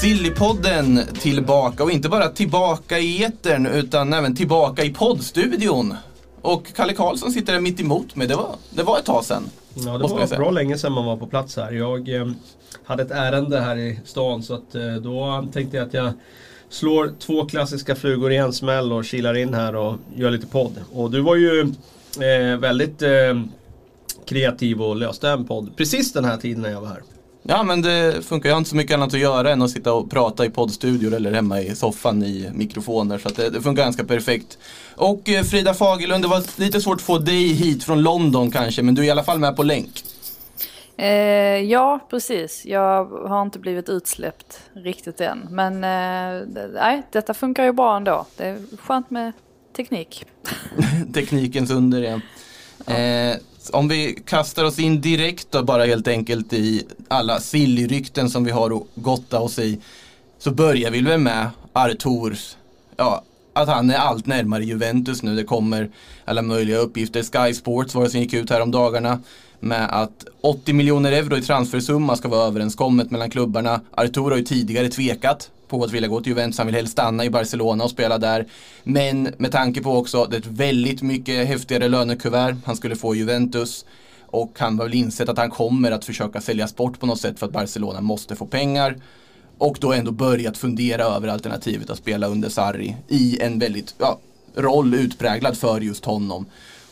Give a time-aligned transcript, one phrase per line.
[0.00, 5.94] Sillypodden tillbaka och inte bara tillbaka i etern utan även tillbaka i poddstudion.
[6.42, 8.26] Och Kalle Karlsson sitter där mitt emot mig.
[8.26, 9.42] Det var, det var ett tag sedan.
[9.74, 11.72] Ja, det var bra länge sedan man var på plats här.
[11.72, 12.26] Jag eh,
[12.84, 16.12] hade ett ärende här i stan så att, eh, då tänkte jag att jag
[16.68, 20.72] slår två klassiska flugor i en smäll och kilar in här och gör lite podd.
[20.92, 21.60] Och du var ju
[22.20, 23.42] eh, väldigt eh,
[24.26, 27.02] kreativ och löste en podd precis den här tiden när jag var här.
[27.50, 28.48] Ja men det funkar.
[28.48, 31.14] Jag har inte så mycket annat att göra än att sitta och prata i poddstudior
[31.14, 33.18] eller hemma i soffan i mikrofoner.
[33.18, 34.58] Så det, det funkar ganska perfekt.
[34.96, 38.82] Och eh, Frida Fagerlund, det var lite svårt att få dig hit från London kanske,
[38.82, 40.04] men du är i alla fall med på länk.
[40.96, 41.06] Eh,
[41.58, 42.64] ja, precis.
[42.66, 45.46] Jag har inte blivit utsläppt riktigt än.
[45.50, 48.26] Men eh, det- nej, detta funkar ju bra ändå.
[48.36, 49.32] Det är skönt med
[49.76, 50.24] teknik.
[51.14, 52.22] Teknikens under igen.
[52.86, 53.36] Eh,
[53.72, 58.50] om vi kastar oss in direkt då bara helt enkelt i alla sillrykten som vi
[58.50, 59.78] har att gotta oss i.
[60.38, 62.56] Så börjar vi väl med Arturs,
[62.96, 65.36] ja, att han är allt närmare Juventus nu.
[65.36, 65.90] Det kommer
[66.24, 67.22] alla möjliga uppgifter.
[67.22, 69.20] Sky Sports var det som gick ut här om dagarna
[69.60, 73.80] med att 80 miljoner euro i transfersumma ska vara överenskommet mellan klubbarna.
[73.90, 76.58] Artur har ju tidigare tvekat på att vilja gå till Juventus.
[76.58, 78.46] Han vill helst stanna i Barcelona och spela där.
[78.82, 83.14] Men med tanke på också det är ett väldigt mycket häftigare lönekuvert han skulle få
[83.14, 83.84] i Juventus.
[84.26, 87.38] Och han har väl insett att han kommer att försöka sälja sport på något sätt
[87.38, 88.96] för att Barcelona måste få pengar.
[89.58, 94.18] Och då ändå börjat fundera över alternativet att spela under Sarri i en väldigt ja,
[94.54, 96.46] roll utpräglad för just honom.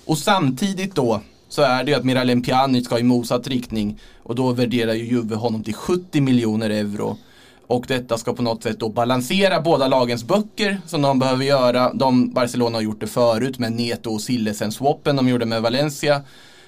[0.05, 4.35] Och samtidigt då så är det ju att Miralem Pjanic ska i motsatt riktning och
[4.35, 7.17] då värderar ju Juve honom till 70 miljoner euro.
[7.69, 11.93] Och detta ska på något sätt då balansera båda lagens böcker som de behöver göra.
[11.93, 16.23] De, Barcelona har gjort det förut med Neto och Sillesen-swappen de gjorde med Valencia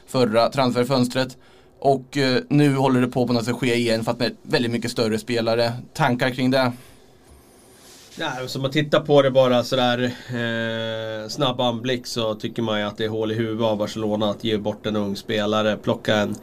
[0.07, 1.37] förra transferfönstret.
[1.79, 4.91] Och eh, nu håller det på på något sätt ske igen fast med väldigt mycket
[4.91, 5.73] större spelare.
[5.95, 6.73] Tankar kring det?
[8.19, 12.81] Ja, alltså, om man tittar på det bara sådär eh, snabb anblick så tycker man
[12.81, 15.77] ju att det är hål i huvudet av Barcelona att ge bort en ung spelare.
[15.77, 16.37] Plocka en,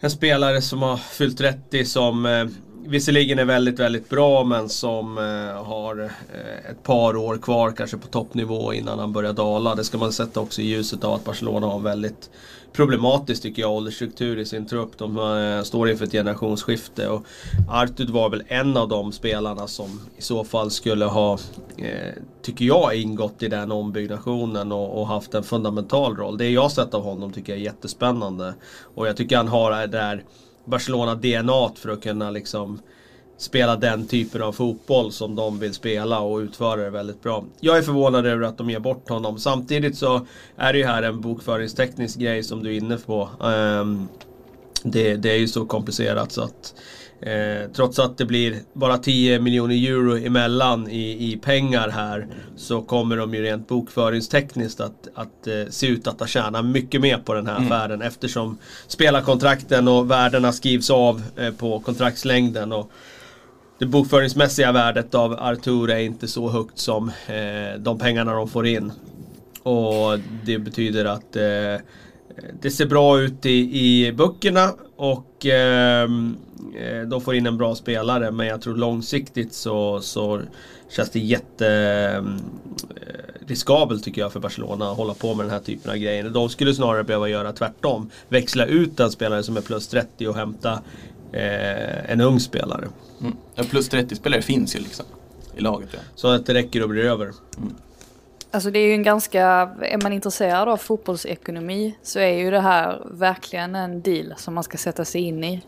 [0.00, 2.44] en spelare som har fyllt 30 som eh,
[2.86, 7.96] visserligen är väldigt, väldigt bra men som eh, har eh, ett par år kvar kanske
[7.96, 9.74] på toppnivå innan han börjar dala.
[9.74, 12.30] Det ska man sätta också i ljuset av att Barcelona har väldigt
[12.72, 14.98] problematiskt tycker jag åldersstruktur i sin trupp.
[14.98, 17.26] De eh, står inför ett generationsskifte och
[17.70, 21.38] Artud var väl en av de spelarna som i så fall skulle ha,
[21.76, 22.12] eh,
[22.42, 26.38] tycker jag, ingått i den ombyggnationen och, och haft en fundamental roll.
[26.38, 28.54] Det jag sett av honom tycker jag är jättespännande.
[28.94, 30.24] Och jag tycker han har eh, det där
[30.64, 32.80] Barcelona-DNA för att kunna liksom
[33.36, 37.44] spela den typen av fotboll som de vill spela och utföra det väldigt bra.
[37.60, 39.38] Jag är förvånad över att de ger bort honom.
[39.38, 43.28] Samtidigt så är det ju här en bokföringsteknisk grej som du är inne på.
[43.40, 44.08] Um,
[44.82, 46.74] det, det är ju så komplicerat så att
[47.22, 52.82] eh, trots att det blir bara 10 miljoner euro emellan i, i pengar här så
[52.82, 57.18] kommer de ju rent bokföringstekniskt att, att eh, se ut att ha tjänat mycket mer
[57.18, 62.72] på den här affären eftersom spelarkontrakten och värdena skrivs av eh, på kontraktslängden.
[62.72, 62.92] Och,
[63.82, 68.66] det bokföringsmässiga värdet av Artur är inte så högt som eh, de pengarna de får
[68.66, 68.92] in.
[69.62, 71.84] Och det betyder att eh,
[72.60, 76.51] det ser bra ut i, i böckerna och ehm, eh,
[77.06, 78.30] de får in en bra spelare.
[78.30, 80.40] Men jag tror långsiktigt så, så
[80.88, 81.68] känns det jätte
[82.16, 82.22] eh,
[83.46, 86.28] riskabelt tycker jag för Barcelona att hålla på med den här typen av grejer.
[86.28, 88.10] De skulle snarare behöva göra tvärtom.
[88.28, 90.72] Växla ut en spelare som är plus 30 och hämta
[91.32, 92.88] eh, en ung spelare.
[93.20, 93.36] Mm.
[93.54, 95.06] Ja, Plus 30-spelare finns ju liksom
[95.56, 95.88] i laget.
[95.92, 95.98] Ja.
[96.14, 97.32] Så att det räcker och blir över.
[98.54, 99.42] Alltså det är ju en ganska,
[99.80, 104.64] är man intresserad av fotbollsekonomi så är ju det här verkligen en deal som man
[104.64, 105.62] ska sätta sig in i.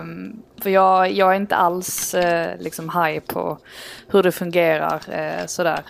[0.00, 3.58] Um, för jag, jag är inte alls uh, liksom high på
[4.08, 5.80] hur det fungerar uh, sådär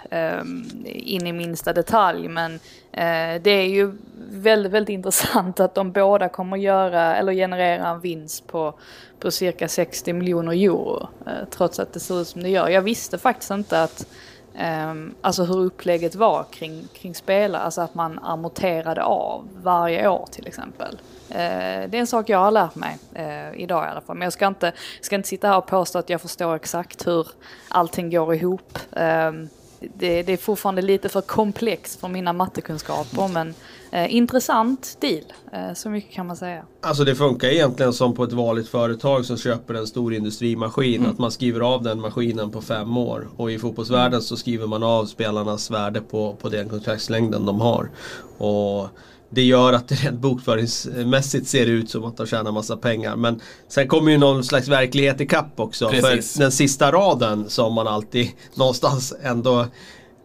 [0.40, 3.92] um, in i minsta detalj men uh, det är ju
[4.30, 8.74] väldigt, väldigt intressant att de båda kommer göra eller generera en vinst på,
[9.20, 11.08] på cirka 60 miljoner euro
[11.50, 12.68] trots att det ser ut som det gör.
[12.68, 14.06] Jag visste faktiskt inte att
[14.54, 20.28] Ehm, alltså hur upplägget var kring, kring spelare, alltså att man amorterade av varje år
[20.30, 21.00] till exempel.
[21.30, 24.16] Ehm, det är en sak jag har lärt mig eh, idag i alla fall.
[24.16, 27.28] Men jag ska inte, ska inte sitta här och påstå att jag förstår exakt hur
[27.68, 28.78] allting går ihop.
[28.92, 29.48] Ehm,
[29.94, 33.54] det, det är fortfarande lite för komplext för mina mattekunskaper men
[33.92, 35.24] eh, intressant deal.
[35.52, 36.64] Eh, så mycket kan man säga.
[36.80, 41.00] Alltså det funkar egentligen som på ett vanligt företag som köper en stor industrimaskin.
[41.00, 41.10] Mm.
[41.10, 43.28] Att man skriver av den maskinen på fem år.
[43.36, 47.90] Och i fotbollsvärlden så skriver man av spelarnas värde på, på den kontraktslängden de har.
[48.38, 48.88] Och
[49.34, 53.16] det gör att det rent bokföringsmässigt ser ut som att de tjänar massa pengar.
[53.16, 55.88] Men sen kommer ju någon slags verklighet i kapp också.
[55.88, 56.32] Precis.
[56.32, 59.66] För den sista raden som man alltid någonstans ändå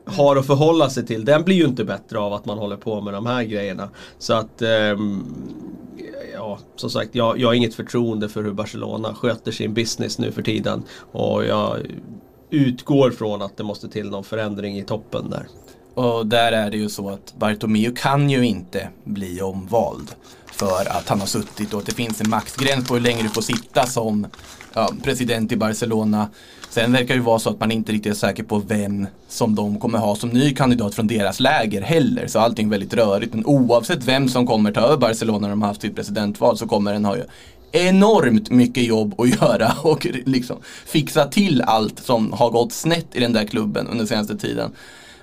[0.07, 1.25] har att förhålla sig till.
[1.25, 3.89] Den blir ju inte bättre av att man håller på med de här grejerna.
[4.19, 5.23] Så att ehm,
[6.33, 10.31] Ja, som sagt, jag, jag har inget förtroende för hur Barcelona sköter sin business nu
[10.31, 10.83] för tiden.
[11.11, 11.77] Och jag
[12.49, 15.47] utgår från att det måste till någon förändring i toppen där.
[15.93, 20.11] Och där är det ju så att Bartomeu kan ju inte bli omvald.
[20.45, 23.29] För att han har suttit och att det finns en maxgräns på hur länge du
[23.29, 24.27] får sitta som
[24.73, 26.29] ja, president i Barcelona.
[26.77, 29.55] Sen verkar det ju vara så att man inte riktigt är säker på vem som
[29.55, 32.27] de kommer ha som ny kandidat från deras läger heller.
[32.27, 33.33] Så allting är väldigt rörigt.
[33.33, 36.67] Men oavsett vem som kommer ta över Barcelona när de har haft sitt presidentval så
[36.67, 37.23] kommer den ha ju
[37.71, 43.19] enormt mycket jobb att göra och liksom fixa till allt som har gått snett i
[43.19, 44.71] den där klubben under senaste tiden.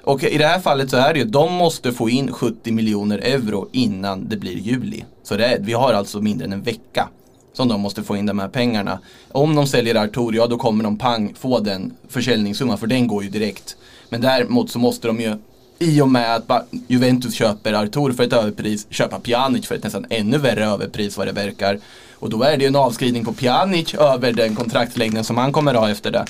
[0.03, 3.19] Och i det här fallet så är det ju, de måste få in 70 miljoner
[3.19, 5.05] euro innan det blir juli.
[5.23, 7.09] Så det är, vi har alltså mindre än en vecka
[7.55, 8.99] som de måste få in de här pengarna.
[9.33, 13.23] Om de säljer Artur, ja då kommer de pang få den försäljningssumman för den går
[13.25, 13.77] ju direkt.
[14.09, 15.37] Men däremot så måste de ju
[15.79, 20.07] i och med att Juventus köper Artur för ett överpris, köpa Pjanic för ett nästan
[20.11, 21.79] ännu värre överpris vad det verkar.
[22.15, 25.75] Och då är det ju en avskrivning på Pjanic över den kontraktslängden som han kommer
[25.75, 26.25] ha efter det.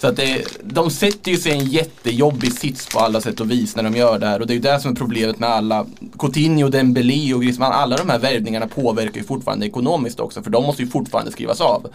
[0.00, 3.50] Så att det, de sätter ju sig i en jättejobbig sits på alla sätt och
[3.50, 4.40] vis när de gör det här.
[4.40, 5.86] Och det är ju det som är problemet med alla,
[6.18, 10.42] Coutinho, Dembélé och Griezmann, alla de här värvningarna påverkar ju fortfarande ekonomiskt också.
[10.42, 11.86] För de måste ju fortfarande skrivas av.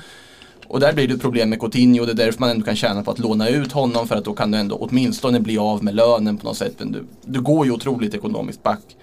[0.68, 2.76] Och där blir det ett problem med Coutinho och det är därför man ändå kan
[2.76, 5.84] tjäna på att låna ut honom för att då kan du ändå åtminstone bli av
[5.84, 6.74] med lönen på något sätt.
[6.78, 8.96] Men du, du går ju otroligt ekonomiskt back.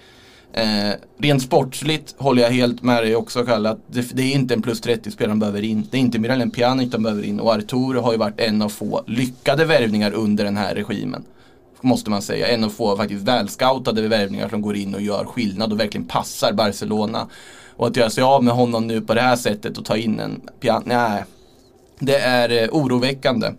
[0.53, 4.53] Eh, rent sportsligt håller jag helt med dig också Kalle, att det, det är inte
[4.53, 5.87] en plus 30-spelare de behöver in.
[5.91, 8.69] Det är inte Miralem Pjanic de behöver in och Artur har ju varit en av
[8.69, 11.23] få lyckade värvningar under den här regimen.
[11.81, 12.47] Måste man säga.
[12.47, 16.53] En av få faktiskt välscoutade värvningar som går in och gör skillnad och verkligen passar
[16.53, 17.27] Barcelona.
[17.75, 20.19] Och att göra sig av med honom nu på det här sättet och ta in
[20.19, 21.23] en Pjanic, nej.
[21.99, 23.51] Det är eh, oroväckande.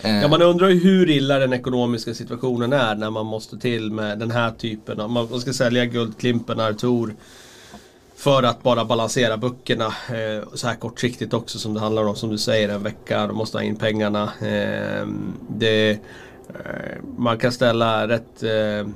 [0.00, 3.92] Eh, Ja, man undrar ju hur illa den ekonomiska situationen är när man måste till
[3.92, 5.10] med den här typen av...
[5.10, 7.14] Man ska sälja Guldklimpen, Artur.
[8.16, 12.16] För att bara balansera böckerna eh, så här kortsiktigt också som det handlar om.
[12.16, 13.26] Som du säger, en vecka.
[13.26, 14.22] De måste ha in pengarna.
[14.22, 15.06] Eh,
[15.48, 15.98] det, eh,
[17.16, 18.88] man kan ställa rätt eh,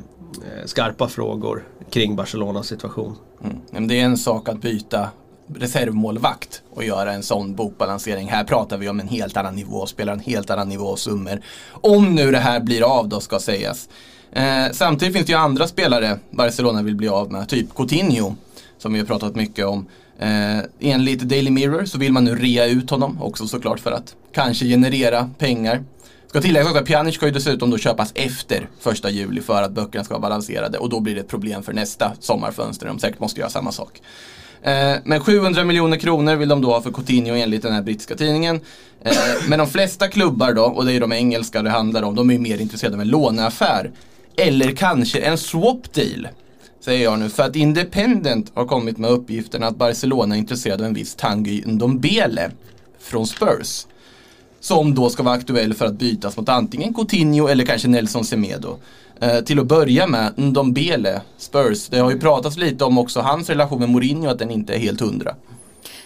[0.65, 3.17] skarpa frågor kring Barcelonas situation.
[3.45, 3.57] Mm.
[3.71, 5.09] Men det är en sak att byta
[5.55, 8.29] reservmålvakt och göra en sån bokbalansering.
[8.29, 11.41] Här pratar vi om en helt annan nivå, spelar en helt annan nivå och summor.
[11.71, 13.89] Om nu det här blir av då ska sägas.
[14.33, 18.35] Eh, samtidigt finns det ju andra spelare Barcelona vill bli av med, typ Coutinho.
[18.79, 19.87] Som vi har pratat mycket om.
[20.19, 24.17] Eh, enligt Daily Mirror så vill man nu rea ut honom också såklart för att
[24.33, 25.85] kanske generera pengar.
[26.27, 30.05] Ska tilläggas att Pjanic ska ju dessutom då köpas efter första juli för att böckerna
[30.05, 32.87] ska vara balanserade och då blir det ett problem för nästa sommarfönster.
[32.87, 34.03] De säkert måste göra samma sak.
[34.67, 38.15] Eh, men 700 miljoner kronor vill de då ha för Coutinho enligt den här brittiska
[38.17, 38.61] tidningen.
[39.03, 39.13] Eh,
[39.49, 42.35] men de flesta klubbar då, och det är de engelska det handlar om, de är
[42.35, 43.91] ju mer intresserade av en låneaffär.
[44.37, 46.29] Eller kanske en swap deal.
[46.81, 50.87] Säger jag nu, för att Independent har kommit med uppgiften att Barcelona är intresserad av
[50.87, 52.51] en viss Tanguy Ndombele
[53.01, 53.87] från Spurs.
[54.67, 58.77] Som då ska vara aktuell för att bytas mot antingen Coutinho eller kanske Nelson Semedo.
[59.21, 61.89] Eh, till att börja med, Ndombele, Spurs.
[61.89, 64.79] Det har ju pratats lite om också hans relation med Mourinho, att den inte är
[64.79, 65.35] helt hundra.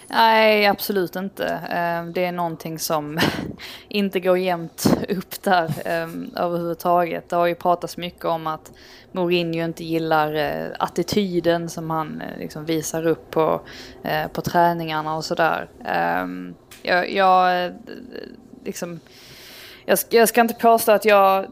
[0.09, 1.45] Nej, absolut inte.
[1.47, 3.19] Eh, det är någonting som
[3.89, 6.09] inte går jämnt upp där eh,
[6.45, 7.29] överhuvudtaget.
[7.29, 8.73] Det har ju pratats mycket om att
[9.13, 13.61] Mourinho inte gillar eh, attityden som han liksom visar upp på,
[14.33, 15.69] på träningarna och sådär.
[16.83, 17.73] Jag, jag,
[18.65, 19.01] liksom,
[19.85, 21.49] jag, ska- jag ska inte påstå att jag eh,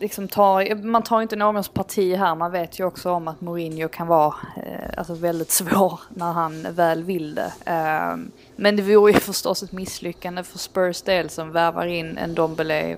[0.00, 2.34] liksom tar, man tar inte någons parti här.
[2.34, 6.66] Man vet ju också om att Mourinho kan vara eh, alltså väldigt svår när han
[6.72, 7.52] väl vill det.
[7.66, 8.16] Eh,
[8.56, 12.96] men det vore ju förstås ett misslyckande för Spurs del som värvar in en Dombele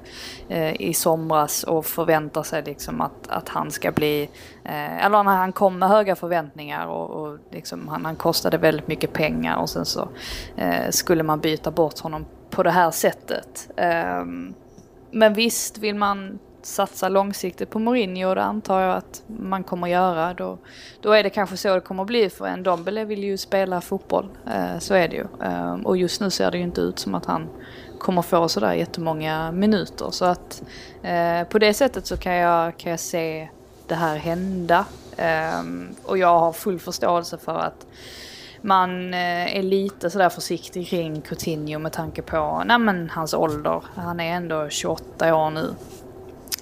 [0.49, 4.23] eh, i somras och förväntar sig liksom att, att han ska bli,
[4.65, 8.89] eh, eller när han kom med höga förväntningar och, och liksom han, han kostade väldigt
[8.89, 10.09] mycket pengar och sen så
[10.57, 13.71] eh, skulle man byta bort honom på det här sättet.
[13.77, 14.55] Ehm,
[15.11, 19.89] men visst, vill man satsa långsiktigt på Mourinho och det antar jag att man kommer
[19.89, 20.35] göra.
[20.35, 20.59] Då,
[21.01, 24.29] då är det kanske så det kommer bli för en Dombele vill ju spela fotboll.
[24.47, 25.27] Eh, så är det ju.
[25.43, 27.49] Ehm, och just nu ser det ju inte ut som att han
[27.99, 30.11] kommer få sådär jättemånga minuter.
[30.11, 30.63] Så att
[31.03, 33.49] eh, på det sättet så kan jag, kan jag se
[33.87, 34.85] det här hända.
[35.17, 37.87] Ehm, och jag har full förståelse för att
[38.63, 43.85] man eh, är lite sådär försiktig kring Coutinho med tanke på nej men, hans ålder.
[43.95, 45.75] Han är ändå 28 år nu.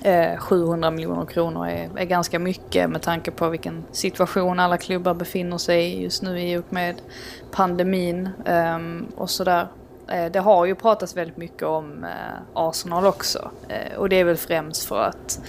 [0.02, 5.14] Eh, 700 miljoner kronor är, är ganska mycket med tanke på vilken situation alla klubbar
[5.14, 7.02] befinner sig i just nu i och med
[7.50, 9.68] pandemin um, och sådär.
[10.08, 12.06] Eh, det har ju pratats väldigt mycket om
[12.54, 13.50] Arsenal också
[13.96, 15.40] och det är väl främst för att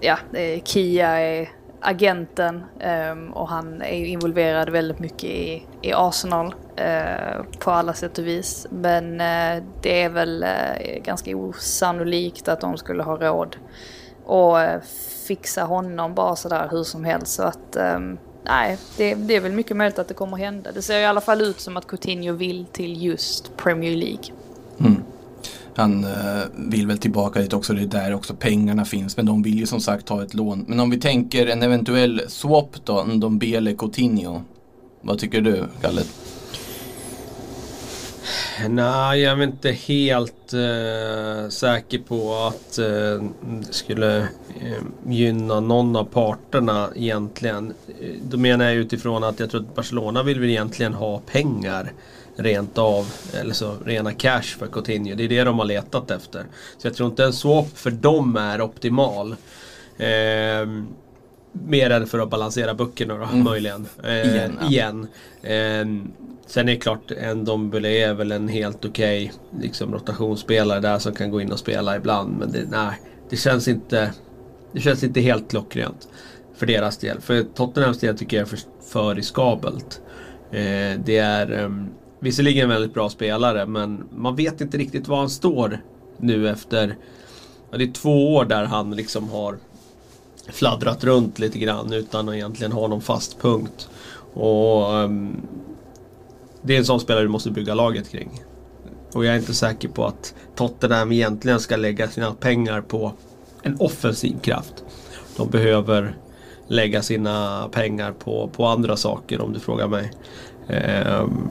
[0.00, 0.18] ja,
[0.64, 1.48] Kia är
[1.82, 8.18] agenten ehm, och han är involverad väldigt mycket i, i Arsenal eh, på alla sätt
[8.18, 8.66] och vis.
[8.70, 13.56] Men eh, det är väl eh, ganska osannolikt att de skulle ha råd
[14.26, 14.84] att
[15.26, 17.32] fixa honom bara sådär hur som helst.
[17.32, 20.72] Så att ehm, nej, det, det, är väl mycket möjligt att det kommer hända.
[20.72, 24.24] Det ser i alla fall ut som att Coutinho vill till just Premier League.
[24.80, 25.02] Mm.
[25.76, 26.10] Han eh,
[26.54, 29.16] vill väl tillbaka dit också, det är där också pengarna finns.
[29.16, 30.64] Men de vill ju som sagt ha ett lån.
[30.68, 34.42] Men om vi tänker en eventuell swap då, Ndombele Coutinho.
[35.00, 36.02] Vad tycker du, Kalle?
[38.68, 44.18] Nej, jag är inte helt eh, säker på att eh, det skulle
[44.60, 47.74] eh, gynna någon av parterna egentligen.
[48.00, 51.92] Eh, då menar jag utifrån att jag tror att Barcelona vill väl egentligen ha pengar
[52.36, 55.14] rent av, eller så rena cash för Coutinho.
[55.14, 56.46] Det är det de har letat efter.
[56.78, 59.36] Så jag tror inte en swap för dem är optimal.
[59.98, 60.68] Eh,
[61.52, 63.44] mer än för att balansera böckerna då, mm.
[63.44, 63.86] möjligen.
[64.04, 64.58] Eh, igen.
[64.60, 64.68] Ja.
[64.68, 65.06] igen.
[65.42, 66.12] Eh,
[66.46, 70.98] sen är det klart, en Dombele är väl en helt okej okay, liksom, rotationsspelare där
[70.98, 72.38] som kan gå in och spela ibland.
[72.38, 74.12] Men det, nej, det känns inte
[74.72, 76.08] det känns inte helt klockrent
[76.54, 77.20] för deras del.
[77.20, 78.58] För Tottenhams del tycker jag är för,
[78.92, 80.00] för riskabelt.
[80.50, 81.90] Eh, det är um,
[82.22, 85.80] Visserligen en väldigt bra spelare men man vet inte riktigt var han står
[86.16, 86.96] nu efter
[87.70, 89.58] ja, Det är två år där han liksom har
[90.48, 93.88] fladdrat runt lite grann utan att egentligen ha någon fast punkt.
[94.34, 95.36] Och um,
[96.62, 98.42] Det är en sån spelare du måste bygga laget kring.
[99.14, 103.12] Och jag är inte säker på att Tottenham egentligen ska lägga sina pengar på
[103.62, 104.84] en offensiv kraft.
[105.36, 106.16] De behöver
[106.68, 110.12] lägga sina pengar på, på andra saker om du frågar mig.
[110.68, 111.50] Um,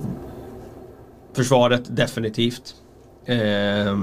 [1.34, 2.76] Försvaret definitivt.
[3.26, 4.00] Eh,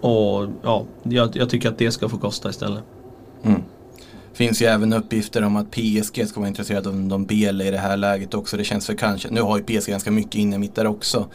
[0.00, 2.84] och ja, jag, jag, tycker att det ska få kosta istället.
[3.42, 3.62] Mm.
[4.32, 7.96] Finns ju även uppgifter om att PSG ska vara intresserade av Ndombele i det här
[7.96, 8.56] läget också.
[8.56, 11.26] Det känns för kanske, nu har ju PSG ganska mycket inne mitt där också.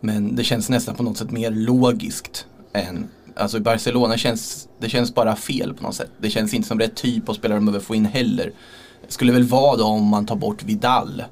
[0.00, 4.88] Men det känns nästan på något sätt mer logiskt än Alltså i Barcelona känns det
[4.88, 6.10] känns bara fel på något sätt.
[6.18, 8.52] Det känns inte som rätt typ av spelare de behöver få in heller.
[9.06, 11.22] Det skulle väl vara då om man tar bort Vidal.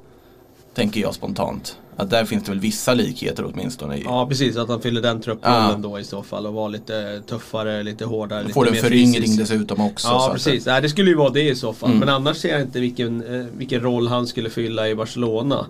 [0.79, 1.77] Tänker jag spontant.
[1.95, 3.97] Att där finns det väl vissa likheter åtminstone.
[3.97, 5.77] Ja precis, att han fyller den trupprollen ja.
[5.89, 8.41] då i så fall och var lite tuffare, lite hårdare.
[8.41, 10.07] Lite får en föryngring dessutom också.
[10.07, 10.71] Ja precis, det...
[10.71, 11.89] Nej, det skulle ju vara det i så fall.
[11.89, 11.99] Mm.
[11.99, 15.65] Men annars ser jag inte vilken, eh, vilken roll han skulle fylla i Barcelona.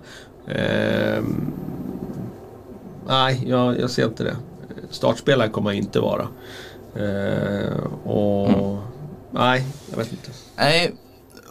[0.48, 1.52] Ehm...
[3.08, 4.36] Nej, jag, jag ser inte det.
[4.90, 6.28] Startspelare kommer han inte vara.
[6.96, 7.92] Ehm...
[8.04, 8.48] och...
[8.48, 8.76] Mm.
[9.30, 10.30] Nej, jag vet inte.
[10.56, 10.92] Nej,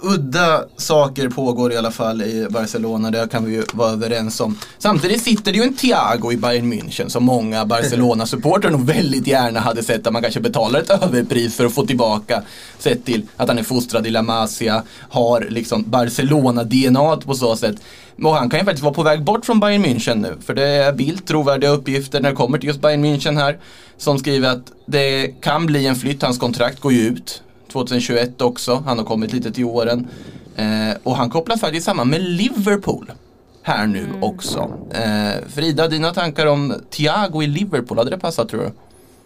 [0.02, 4.58] udda saker pågår i alla fall i Barcelona, det kan vi ju vara överens om.
[4.78, 9.60] Samtidigt sitter det ju en Thiago i Bayern München som många Barcelona-supportrar nog väldigt gärna
[9.60, 12.44] hade sett att man kanske betalar ett överpris för att få tillbaka.
[12.80, 17.76] Sett till att han är fostrad i La Masia, har liksom Barcelona-DNA på så sätt.
[18.24, 20.38] Och han kan ju faktiskt vara på väg bort från Bayern München nu.
[20.46, 23.58] För det är Bildt trovärdiga uppgifter när det kommer till just Bayern München här.
[23.98, 28.84] Som skriver att det kan bli en flytt, hans kontrakt går ju ut 2021 också.
[28.86, 30.08] Han har kommit lite till åren.
[30.56, 33.12] Eh, och han kopplas faktiskt samman med Liverpool
[33.64, 34.24] här nu mm.
[34.24, 34.74] också.
[34.92, 38.72] Eh, Frida, dina tankar om Thiago i Liverpool, hade det passat tror du?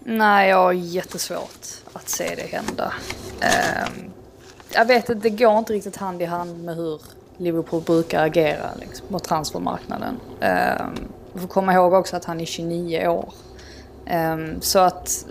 [0.05, 2.93] Nej, jag har jättesvårt att se det hända.
[3.41, 3.89] Eh,
[4.73, 7.01] jag vet att det går inte riktigt hand i hand med hur
[7.37, 10.19] Liverpool brukar agera liksom, på transfermarknaden.
[10.39, 10.85] Eh,
[11.33, 13.33] vi får komma ihåg också att han är 29 år.
[14.05, 15.25] Eh, så att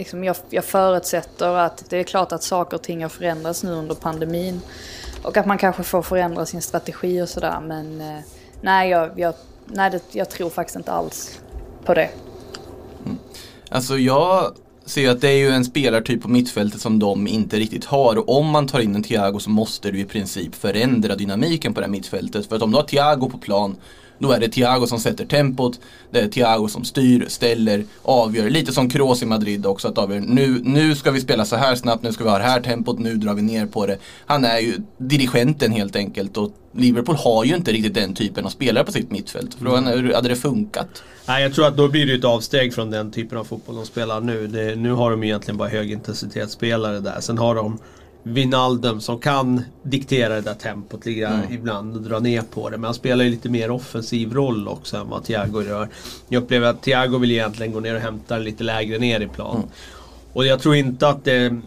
[0.00, 3.72] liksom jag, jag förutsätter att det är klart att saker och ting har förändrats nu
[3.72, 4.60] under pandemin.
[5.22, 7.60] Och att man kanske får förändra sin strategi och sådär.
[7.60, 8.20] Men eh,
[8.60, 9.34] nej, jag, jag,
[9.66, 11.40] nej det, jag tror faktiskt inte alls
[11.84, 12.10] på det.
[13.04, 13.18] Mm.
[13.68, 14.54] Alltså jag
[14.84, 18.18] ser att det är ju en spelartyp på mittfältet som de inte riktigt har.
[18.18, 21.80] Och om man tar in en Thiago så måste du i princip förändra dynamiken på
[21.80, 22.46] det här mittfältet.
[22.46, 23.76] För att om du har Thiago på plan
[24.20, 28.50] då är det Thiago som sätter tempot, det är Thiago som styr, ställer, avgör.
[28.50, 31.74] Lite som Kroos i Madrid också, att avgör nu, nu ska vi spela så här
[31.74, 33.98] snabbt, nu ska vi ha det här tempot, nu drar vi ner på det.
[34.26, 38.50] Han är ju dirigenten helt enkelt och Liverpool har ju inte riktigt den typen av
[38.50, 39.56] spelare på sitt mittfält.
[39.60, 41.02] Frågan är hur hade det funkat?
[41.28, 43.86] Nej, jag tror att då blir det ett avsteg från den typen av fotboll de
[43.86, 44.46] spelar nu.
[44.46, 47.20] Det, nu har de egentligen bara högintensitetsspelare där.
[47.20, 47.78] Sen har de
[48.22, 52.76] Vinaldum som kan diktera det där tempot lite grann ibland och dra ner på det.
[52.76, 55.88] Men han spelar ju lite mer offensiv roll också än vad Thiago gör.
[56.28, 59.28] Jag upplever att Thiago vill egentligen gå ner och hämta det lite lägre ner i
[59.28, 59.62] plan.
[60.32, 61.60] Och jag tror inte att det,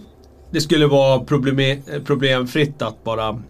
[0.52, 3.42] det skulle vara problem, problemfritt att bara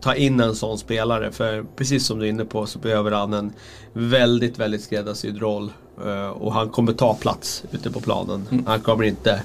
[0.00, 1.32] ta in en sån spelare.
[1.32, 3.52] För precis som du är inne på så behöver han en
[3.92, 5.72] väldigt, väldigt skräddarsydd roll.
[6.06, 8.64] Eh, Och han kommer ta plats ute på planen.
[8.66, 9.42] Han kommer inte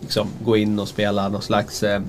[0.00, 2.00] liksom, gå in och spela någon slags eh,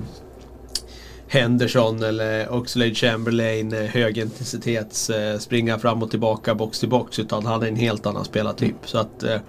[1.27, 7.45] Henderson eller Oxlade Chamberlain eh, högintensitets eh, springa fram och tillbaka box till box utan
[7.45, 8.75] han är en helt annan spelartyp.
[8.85, 9.39] Så att, eh,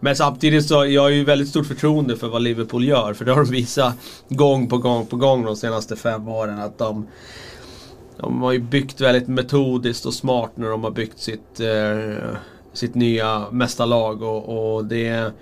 [0.00, 3.32] men samtidigt så jag har ju väldigt stort förtroende för vad Liverpool gör för det
[3.32, 3.94] har de visat
[4.28, 7.06] gång på gång på gång de senaste fem åren att de
[8.22, 12.36] de har ju byggt väldigt metodiskt och smart när de har byggt sitt, eh,
[12.72, 15.32] sitt nya mästarlag och, och det,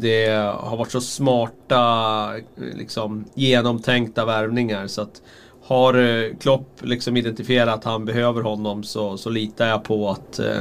[0.00, 0.28] det
[0.60, 5.22] har varit så smarta, liksom, genomtänkta värvningar så att
[5.68, 10.38] har eh, Klopp liksom identifierat att han behöver honom så, så litar jag på att,
[10.38, 10.60] eh,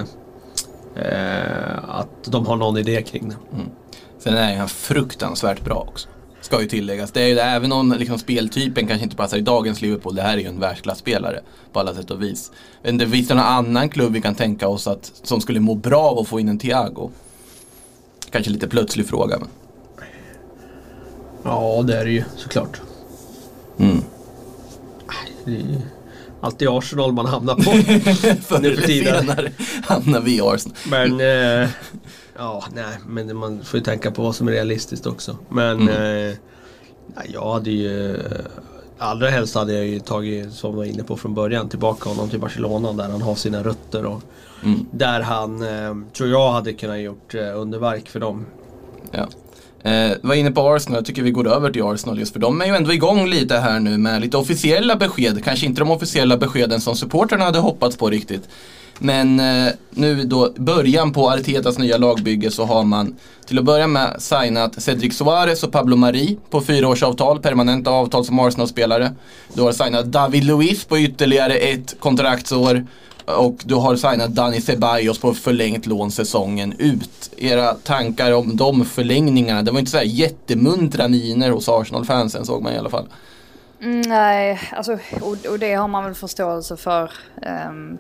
[0.96, 3.56] eh att de har någon idé kring det.
[3.56, 3.68] Mm.
[4.20, 6.10] Sen är han fruktansvärt bra också.
[6.42, 7.12] Ska ju tilläggas.
[7.12, 10.16] Det är ju även om liksom speltypen kanske inte passar i dagens Liverpool.
[10.16, 11.40] Det här är ju en världsklasspelare
[11.74, 12.52] på alla sätt och vis.
[12.84, 15.76] Men det finns det någon annan klubb vi kan tänka oss att, som skulle må
[15.76, 17.12] bra av att få in en Thiago?
[18.32, 19.48] Kanske lite plötslig fråga men.
[21.44, 22.82] Ja, det är det ju såklart.
[23.80, 23.98] Mm.
[25.46, 25.82] Det är ju
[26.42, 27.62] alltid Arsenal man hamnar på.
[28.42, 29.52] Förr eller senare
[29.84, 30.78] hamnar vi i Arsenal.
[30.90, 31.70] Men eh,
[32.38, 35.38] ja, nej, men man får ju tänka på vad som är realistiskt också.
[35.50, 36.30] Men Mm.
[36.32, 36.36] eh,
[37.34, 38.18] jag hade ju
[38.98, 42.30] Allra helst hade jag ju tagit, som jag var inne på från början, tillbaka honom
[42.30, 44.06] till Barcelona där han har sina rötter.
[44.06, 44.22] Och
[44.64, 44.86] Mm.
[44.92, 48.46] Där han, eh, tror jag, hade kunnat gjort eh, underverk för dem.
[49.12, 49.28] Ja.
[49.92, 52.62] Eh, var inne på Arsenal, jag tycker vi går över till Arsenal just för de
[52.62, 55.44] är ju ändå igång lite här nu med lite officiella besked.
[55.44, 58.50] Kanske inte de officiella beskeden som supporterna hade hoppats på riktigt.
[59.00, 63.88] Men eh, nu då början på Artetas nya lagbygge så har man till att börja
[63.88, 69.12] med signat Cedric Suarez och Pablo Mari på fyraårsavtal, permanenta avtal som Arsenal-spelare.
[69.54, 72.86] Du har signat David Luiz på ytterligare ett kontraktsår.
[73.26, 77.32] Och du har signat Dani Ceballos på förlängt lån säsongen ut.
[77.38, 82.64] Era tankar om de förlängningarna, det var inte så här jättemuntra miner hos Arsenal-fansen såg
[82.64, 83.08] man i alla fall.
[83.82, 87.12] Mm, nej, alltså, och, och det har man väl förståelse för
[87.70, 87.98] Um,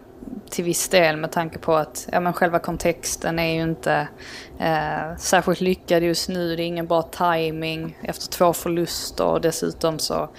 [0.49, 4.07] till viss del med tanke på att ja, men själva kontexten är ju inte
[4.59, 6.55] eh, särskilt lyckad just nu.
[6.55, 10.29] Det är ingen bra timing efter två förluster och dessutom så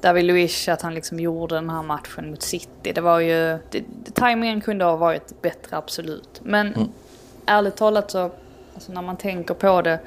[0.00, 2.92] David Luiz att han liksom gjorde den här matchen mot City.
[2.92, 6.40] Det var ju, det, timingen kunde ha varit bättre absolut.
[6.42, 6.92] Men
[7.46, 8.30] ärligt talat så,
[8.74, 10.00] alltså när man tänker på det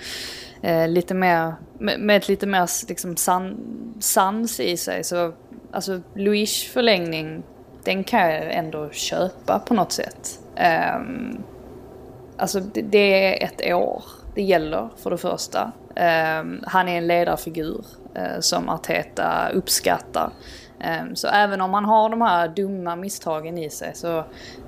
[0.61, 3.57] eh, lite mer, med, med ett lite mer liksom san,
[3.99, 5.33] sans i sig så,
[5.71, 7.43] alltså Luis förlängning,
[7.85, 10.39] den kan jag ändå köpa på något sätt.
[10.97, 11.43] Um,
[12.37, 14.03] alltså det, det är ett år
[14.35, 15.71] det gäller för det första.
[15.89, 17.85] Um, han är en ledarfigur
[18.17, 20.31] uh, som Arteta uppskattar.
[21.01, 24.17] Um, så även om man har de här dumma misstagen i sig så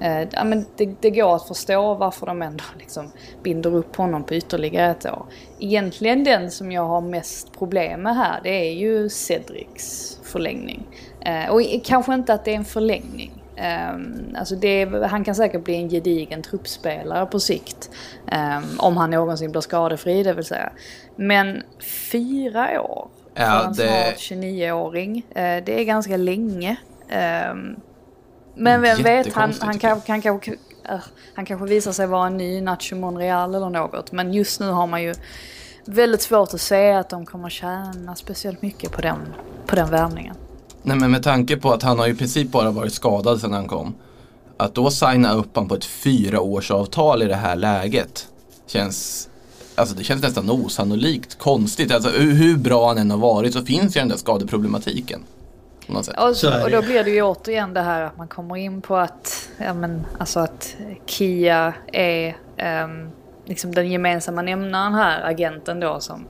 [0.01, 3.11] uh, ja, men det, det går att förstå varför de ändå liksom
[3.43, 5.25] binder upp honom på ytterligare ett år.
[5.59, 10.87] Egentligen den som jag har mest problem med här det är ju Cedrics förlängning.
[11.21, 13.43] Eh, och kanske inte att det är en förlängning.
[13.93, 17.89] Um, alltså det, han kan säkert bli en gedigen truppspelare på sikt.
[18.31, 20.71] ehm, om han någonsin blir skadefri det vill säga.
[21.15, 21.63] Men
[22.11, 25.17] fyra år Ja, för en det- snart 29-åring.
[25.29, 26.75] eh, det är ganska länge.
[27.09, 27.75] Ehm,
[28.55, 30.55] men vem vet, han, han, kan, kan, kanske-
[30.89, 30.99] äh,
[31.33, 34.11] han kanske visar sig vara en ny Nacho Monreal eller något.
[34.11, 35.13] Men just nu har man ju
[35.85, 39.33] väldigt svårt att se att de kommer tjäna speciellt mycket på den,
[39.65, 40.35] på den värvningen.
[40.87, 43.67] Nej men med tanke på att han har i princip bara varit skadad sedan han
[43.67, 43.95] kom.
[44.57, 48.27] Att då signa upp han på ett fyraårsavtal i det här läget.
[48.67, 49.29] Känns,
[49.75, 51.37] alltså det känns nästan osannolikt.
[51.37, 51.91] Konstigt.
[51.91, 55.23] Alltså hur, bra han än har varit så finns ju den där skadeproblematiken.
[55.87, 58.95] Och, Så och då blir det ju återigen det här att man kommer in på
[58.95, 63.09] att, ja men alltså att Kia är ehm,
[63.47, 66.27] liksom den gemensamma nämnaren här, agenten då som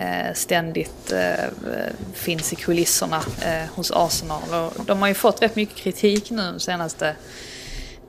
[0.00, 1.44] eh, ständigt eh,
[2.14, 4.42] finns i kulisserna eh, hos Arsenal.
[4.76, 7.16] Och de har ju fått rätt mycket kritik nu de senaste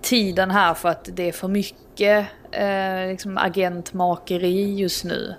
[0.02, 5.36] tiden här för att det är för mycket eh, liksom agentmakeri just nu.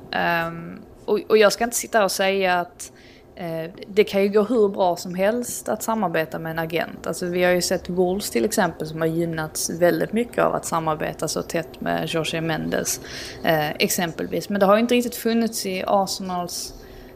[0.47, 2.93] Um, och, och, jag ska inte sitta och säga att
[3.39, 7.07] Eh, det kan ju gå hur bra som helst att samarbeta med en agent.
[7.07, 10.65] Alltså vi har ju sett Wolves till exempel som har gynnats väldigt mycket av att
[10.65, 13.01] samarbeta så tätt med Jorge Mendes
[13.45, 14.49] eh, exempelvis.
[14.49, 16.75] Men det har ju inte riktigt funnits i Arsenals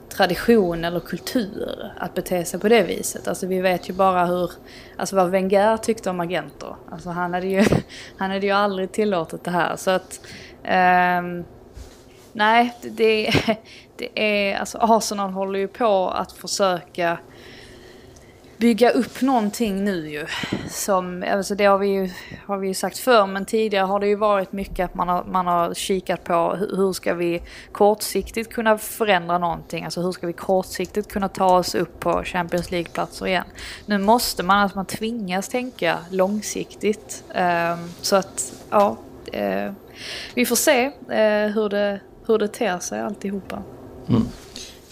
[0.08, 3.28] tradition eller kultur att bete sig på det viset.
[3.28, 4.50] Alltså vi vet ju bara hur,
[4.96, 6.76] alltså vad Wenger tyckte om agenter.
[6.90, 7.64] Alltså han hade ju,
[8.16, 9.76] han hade ju aldrig tillåtit det här.
[9.76, 10.20] Så att,
[10.64, 11.44] um,
[12.32, 13.32] nej, det,
[14.02, 17.18] det är, alltså Arsenal håller ju på att försöka
[18.56, 20.26] bygga upp någonting nu ju.
[20.70, 22.10] Som, alltså det har vi ju,
[22.46, 25.24] har vi ju sagt förr, men tidigare har det ju varit mycket att man har,
[25.24, 29.84] man har kikat på hur ska vi kortsiktigt kunna förändra någonting.
[29.84, 33.44] Alltså hur ska vi kortsiktigt kunna ta oss upp på Champions League-platser igen.
[33.86, 37.24] Nu måste man, alltså man tvingas tänka långsiktigt.
[37.28, 38.96] Um, så att, ja.
[39.34, 39.72] Uh,
[40.34, 43.62] vi får se uh, hur, det, hur det ter sig alltihopa.
[44.08, 44.28] Mm.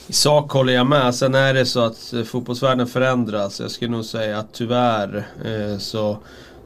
[0.07, 1.14] I sak håller jag med.
[1.14, 3.61] Sen är det så att eh, fotbollsvärlden förändras.
[3.61, 6.18] Jag skulle nog säga att tyvärr eh, så,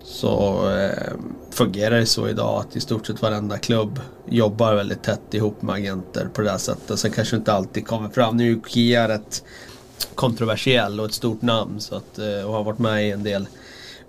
[0.03, 1.13] så eh,
[1.51, 5.75] fungerar det så idag att i stort sett varenda klubb jobbar väldigt tätt ihop med
[5.75, 6.99] agenter på det här sättet.
[6.99, 8.37] Sen kanske inte alltid kommer fram.
[8.37, 9.45] Nu är ju Kia rätt
[10.15, 13.47] kontroversiell och ett stort namn så att, eh, och har varit med i en del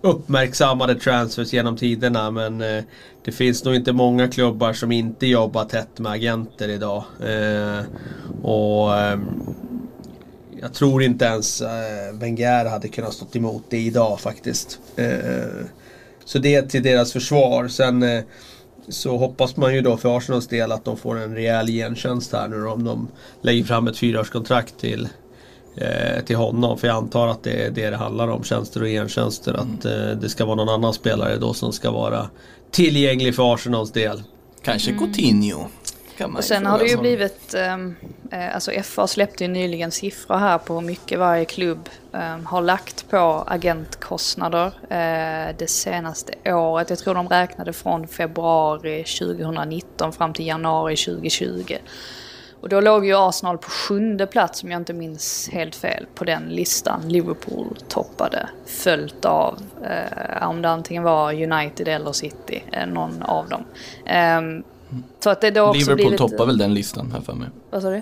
[0.06, 2.84] uppmärksammade transfers genom tiderna men eh,
[3.24, 7.04] det finns nog inte många klubbar som inte jobbar tätt med agenter idag.
[7.20, 7.84] Eh,
[8.42, 9.20] och eh,
[10.62, 14.80] jag tror inte ens eh, Wenger hade kunnat stå emot det idag faktiskt.
[14.96, 15.66] Eh,
[16.26, 17.68] så det är till deras försvar.
[17.68, 18.24] Sen eh,
[18.88, 22.48] så hoppas man ju då för Arsenals del att de får en rejäl gentjänst här
[22.48, 23.08] nu om de
[23.42, 25.08] lägger fram ett fyraårskontrakt till
[26.26, 26.78] till honom.
[26.78, 29.54] För jag antar att det är det det handlar om, tjänster och gentjänster.
[29.54, 29.76] Mm.
[29.80, 32.30] Att eh, det ska vara någon annan spelare då som ska vara
[32.72, 34.24] tillgänglig för Arsenals del.
[34.62, 35.00] Kanske mm.
[35.00, 35.68] Coutinho.
[36.38, 37.96] och sen har det ju blivit, ehm,
[38.32, 42.62] eh, alltså FA släppte ju nyligen siffror här på hur mycket varje klubb eh, har
[42.62, 46.90] lagt på agentkostnader eh, det senaste året.
[46.90, 51.76] Jag tror de räknade från februari 2019 fram till januari 2020.
[52.66, 56.24] Och då låg ju Arsenal på sjunde plats om jag inte minns helt fel på
[56.24, 57.02] den listan.
[57.10, 58.50] Liverpool toppade.
[58.66, 63.64] Följt av, eh, om det antingen var United eller City, eh, någon av dem.
[64.06, 64.42] Eh,
[65.20, 66.18] så att det då också Liverpool lite...
[66.18, 67.50] toppar väl den listan här för mig.
[67.70, 68.02] Vad sa du?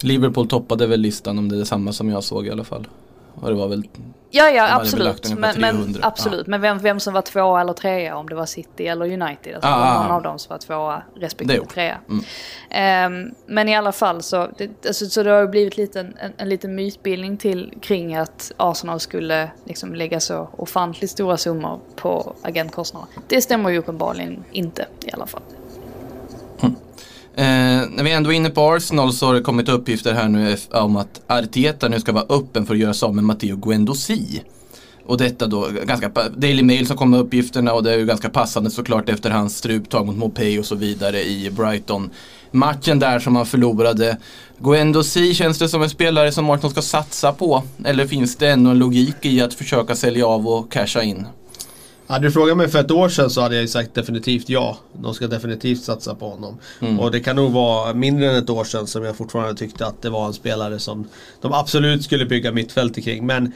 [0.00, 2.88] Liverpool toppade väl listan om det är detsamma som jag såg i alla fall.
[3.34, 3.84] Och det var väl
[4.30, 5.38] Ja, ja absolut.
[5.38, 6.46] Men, men, absolut.
[6.46, 6.50] Ja.
[6.50, 9.54] men vem, vem som var tvåa eller trea, om det var City eller United.
[9.54, 11.98] Alltså ah, någon ah, av dem som var tvåa respektive trea.
[12.08, 13.26] Mm.
[13.26, 16.32] Um, men i alla fall så, det, alltså, så det har blivit lite en, en,
[16.36, 22.34] en liten mytbildning till kring att Arsenal skulle liksom lägga så ofantligt stora summor på
[22.42, 23.08] agentkostnader.
[23.28, 25.42] Det stämmer ju uppenbarligen inte i alla fall.
[27.34, 27.44] Eh,
[27.90, 30.96] när vi ändå är inne på Arsenal så har det kommit uppgifter här nu om
[30.96, 34.42] att Arteta nu ska vara öppen för att göra sig av med Matteo Guendouzi.
[35.06, 38.30] Och detta då, ganska, Daily Mail som kom med uppgifterna och det är ju ganska
[38.30, 42.10] passande såklart efter hans struptag mot Mopey och så vidare i Brighton.
[42.50, 44.16] Matchen där som han förlorade.
[44.58, 47.62] Guendouzi känns det som en spelare som Arsenal ska satsa på?
[47.84, 51.26] Eller finns det ändå en logik i att försöka sälja av och casha in?
[52.10, 54.78] Hade du frågat mig för ett år sedan så hade jag sagt definitivt ja.
[54.92, 56.58] De ska definitivt satsa på honom.
[56.80, 57.00] Mm.
[57.00, 60.02] Och det kan nog vara mindre än ett år sedan som jag fortfarande tyckte att
[60.02, 61.08] det var en spelare som
[61.40, 63.26] de absolut skulle bygga mittfält kring.
[63.26, 63.52] Men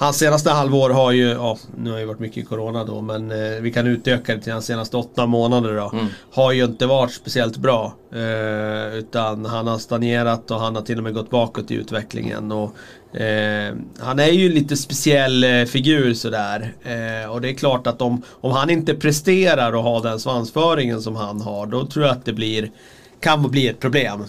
[0.00, 3.60] Hans senaste halvår har ju, ja nu har ju varit mycket corona då men eh,
[3.60, 5.90] vi kan utöka det till hans senaste åtta månader då.
[5.92, 6.06] Mm.
[6.32, 7.94] Har ju inte varit speciellt bra.
[8.12, 12.52] Eh, utan han har stagnerat och han har till och med gått bakåt i utvecklingen.
[12.52, 12.74] Och,
[13.12, 16.74] eh, han är ju en lite speciell eh, figur sådär.
[16.82, 21.02] Eh, och det är klart att om, om han inte presterar och har den svansföringen
[21.02, 22.70] som han har då tror jag att det blir
[23.20, 24.24] kan bli ett problem.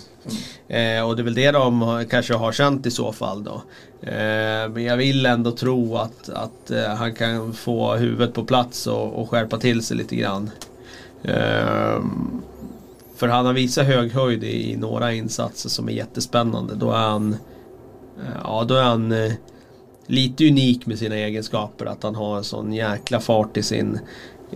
[0.68, 3.62] Eh, och det är väl det de kanske har känt i så fall då.
[4.02, 8.88] Eh, men jag vill ändå tro att, att eh, han kan få huvudet på plats
[8.88, 10.52] och, och skärpa till sig lite grann.
[11.24, 12.04] Eh,
[13.16, 16.76] för han har visat hög höjd i, i, några insatser som är jättespännande.
[16.76, 17.38] Då är han, eh,
[18.44, 19.32] ja, då är han eh,
[20.08, 21.86] lite unik med sina egenskaper.
[21.86, 24.00] Att han har en sån jäkla fart i sin,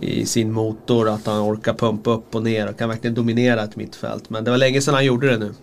[0.00, 1.08] i sin motor.
[1.08, 4.30] Att han orkar pumpa upp och ner och kan verkligen dominera ett mittfält.
[4.30, 5.54] Men det var länge sedan han gjorde det nu.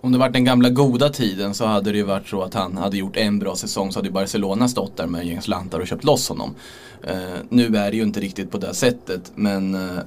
[0.00, 2.76] Om det varit den gamla goda tiden så hade det ju varit så att han
[2.76, 5.80] hade gjort en bra säsong så hade ju Barcelona stått där med en gäng slantar
[5.80, 6.54] och köpt loss honom.
[7.10, 7.14] Uh,
[7.48, 9.98] nu är det ju inte riktigt på det sättet men uh,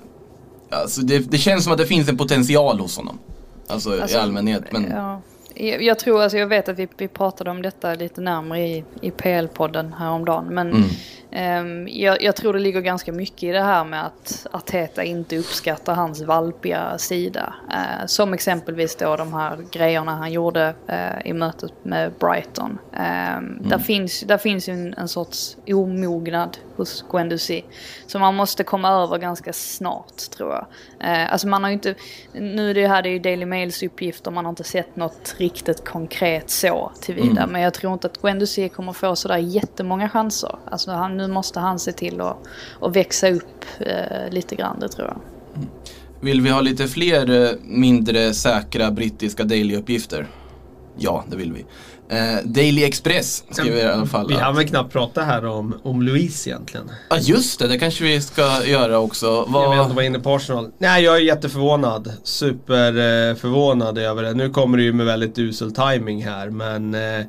[0.69, 3.19] alltså det, det, känns som att det finns en potential hos honom.
[3.67, 4.63] Alltså, alltså i allmänhet.
[4.71, 4.87] Men...
[4.91, 5.21] Ja.
[5.55, 9.11] Jag, tror, alltså jag vet att vi, vi pratade om detta lite närmare i, i
[9.11, 10.89] PL-podden häromdagen men mm
[11.31, 15.37] ehm, jag, jag tror det ligger ganska mycket i det här med att Arteta inte
[15.37, 17.53] uppskattar hans valpiga sida.
[17.71, 22.77] Eh, som exempelvis då de här grejerna han gjorde eh, i mötet med Brighton.
[22.93, 27.65] Ehm, där, finns, där finns ju en, en sorts omognad hos Guendouzi.
[28.07, 30.65] Som man måste komma över ganska snart tror jag.
[30.99, 31.95] Eh, alltså man har ju inte,
[32.33, 35.35] nu är det här det är ju Daily Mails uppgifter, man har inte sett något
[35.37, 37.47] riktigt konkret så tillvida.
[37.47, 40.55] Men jag tror inte att Guendouzi kommer få sådär jättemånga chanser.
[40.65, 42.37] Alltså han, nu måste han se till att,
[42.81, 45.21] att växa upp eh, lite grann, det tror jag.
[46.21, 50.27] Vill vi ha lite fler eh, mindre säkra brittiska daily-uppgifter?
[50.97, 51.65] Ja, det vill vi.
[52.11, 54.27] Eh, Daily Express skriver i alla fall.
[54.27, 56.91] Vi har väl knappt pratat här om, om Louise egentligen.
[57.09, 59.25] Ja just det, det kanske vi ska göra också.
[59.25, 59.79] Jag vill Vad...
[59.79, 60.71] ändå vara inne på Arsenal.
[60.77, 62.13] Nej, jag är jätteförvånad.
[62.23, 64.33] Superförvånad eh, över det.
[64.33, 67.19] Nu kommer det ju med väldigt usel timing här, men eh,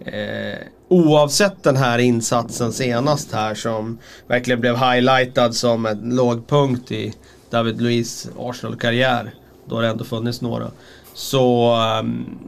[0.00, 7.14] eh, oavsett den här insatsen senast här som verkligen blev highlightad som en lågpunkt i
[7.50, 9.34] David Luiz Arsenal-karriär.
[9.66, 10.70] Då har det ändå funnits några.
[11.14, 12.38] Så um,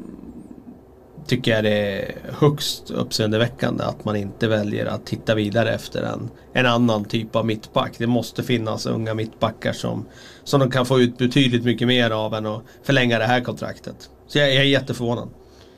[1.26, 6.30] tycker jag det är högst uppseendeväckande att man inte väljer att titta vidare efter en,
[6.52, 7.92] en annan typ av mittback.
[7.98, 10.06] Det måste finnas unga mittbackar som,
[10.44, 14.10] som de kan få ut betydligt mycket mer av än att förlänga det här kontraktet.
[14.26, 15.28] Så jag, jag är jätteförvånad.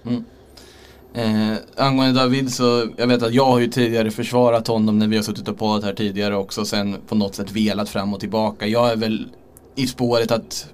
[0.06, 0.24] Mm.
[1.14, 5.16] Eh, angående David så, jag vet att jag har ju tidigare försvarat honom när vi
[5.16, 6.64] har suttit och poddat här tidigare också.
[6.64, 8.66] Sen på något sätt velat fram och tillbaka.
[8.66, 9.28] Jag är väl
[9.74, 10.66] i spåret att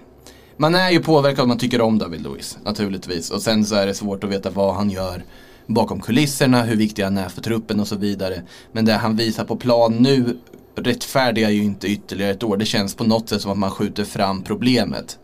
[0.56, 3.30] man är ju påverkad om man tycker om David Lewis naturligtvis.
[3.30, 5.22] Och sen så är det svårt att veta vad han gör
[5.66, 8.42] bakom kulisserna, hur viktig han är för truppen och så vidare.
[8.72, 10.36] Men det han visar på plan nu
[10.76, 12.56] rättfärdigar ju inte ytterligare ett år.
[12.56, 15.18] Det känns på något sätt som att man skjuter fram problemet.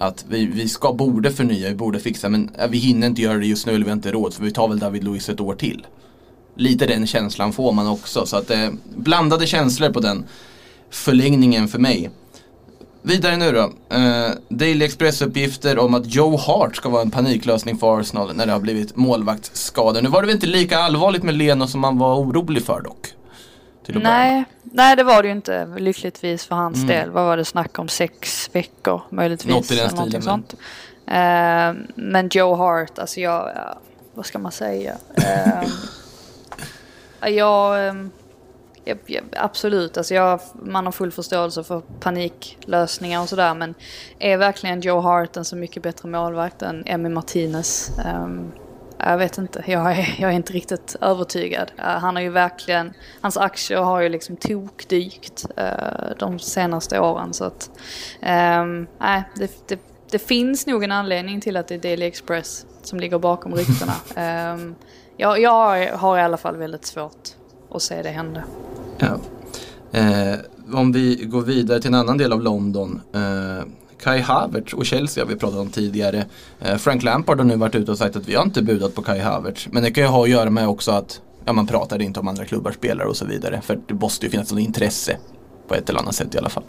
[0.00, 3.38] Att vi, vi ska, borde förnya, vi borde fixa men äh, vi hinner inte göra
[3.38, 5.40] det just nu eller vi har inte råd för vi tar väl David Luiz ett
[5.40, 5.86] år till.
[6.56, 10.24] Lite den känslan får man också så att eh, blandade känslor på den
[10.90, 12.10] förlängningen för mig.
[13.02, 13.96] Vidare nu då.
[13.96, 18.52] Eh, Daily Express-uppgifter om att Joe Hart ska vara en paniklösning för Arsenal när det
[18.52, 20.02] har blivit målvaktsskador.
[20.02, 23.14] Nu var det väl inte lika allvarligt med Leno som man var orolig för dock?
[23.84, 24.32] Till att börja med.
[24.32, 26.88] Nej, nej, det var det ju inte lyckligtvis för hans Mm.
[26.88, 27.10] del.
[27.10, 27.88] Vad var det snack om?
[27.88, 29.54] Sex veckor möjligtvis?
[29.54, 30.54] Något i den stilen, sånt.
[31.06, 33.78] Eh, men Joe Hart, alltså jag, ja,
[34.14, 34.96] vad ska man säga?
[37.20, 38.10] Ja, jag, ehm,
[38.84, 43.54] jag, jag, absolut, alltså jag, man har full förståelse för paniklösningar och sådär.
[43.54, 43.74] Men
[44.18, 47.90] är verkligen Joe Hart en så mycket bättre målvakt än Emmy Martinez?
[48.04, 48.52] Ehm,
[49.04, 51.72] jag vet inte, jag är, jag är inte riktigt övertygad.
[51.78, 57.34] Eh, han har ju verkligen, hans aktier har ju liksom tokdykt uh, de senaste åren.
[57.34, 57.70] Så att,
[58.20, 62.66] ehm, nej, det, det, det finns nog en anledning till att det är Daily Express
[62.82, 63.92] som ligger bakom ryktena.
[64.54, 64.74] um,
[65.16, 67.28] jag, jag har i alla fall väldigt svårt
[67.70, 68.42] att se det hända.
[68.98, 69.18] Ja.
[69.92, 70.38] Eh,
[70.72, 73.00] om vi går vidare till en annan del av London.
[73.12, 73.64] Eh,
[74.02, 76.24] Kai Havertz och Chelsea har vi pratat om tidigare.
[76.60, 79.02] Eh, Frank Lampard har nu varit ute och sagt att vi har inte budat på
[79.02, 79.68] Kai Havertz.
[79.70, 82.28] Men det kan ju ha att göra med också att ja, man pratar inte om
[82.28, 83.60] andra klubbar, spelare och så vidare.
[83.60, 85.16] För det måste ju finnas något intresse
[85.68, 86.64] på ett eller annat sätt i alla fall.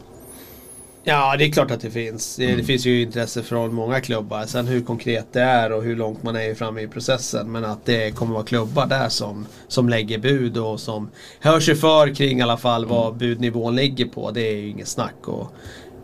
[1.04, 2.36] Ja, det är klart att det finns.
[2.36, 4.46] Det, det finns ju intresse från många klubbar.
[4.46, 7.52] Sen hur konkret det är och hur långt man är framme i processen.
[7.52, 11.76] Men att det kommer vara klubbar där som, som lägger bud och som hör sig
[11.76, 14.32] för kring i alla fall vad budnivån ligger på.
[14.32, 15.28] Det är ju inget snack.
[15.28, 15.54] Och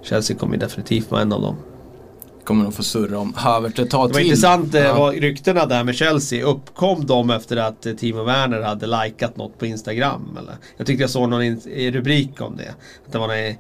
[0.08, 1.56] Chelsea kommer definitivt vara en av dem.
[2.44, 4.28] Kommer nog få surra om Havertz ett tag Det var till.
[4.28, 5.00] intressant eh, Ja.
[5.00, 6.46] vad ryktena där med Chelsea.
[6.46, 10.38] Uppkom de efter att eh, Timo Werner hade likat något på Instagram?
[10.40, 10.54] Eller?
[10.78, 11.56] Jag tyckte jag såg någon
[11.92, 12.70] rubrik om det.
[13.06, 13.56] Att det var någon,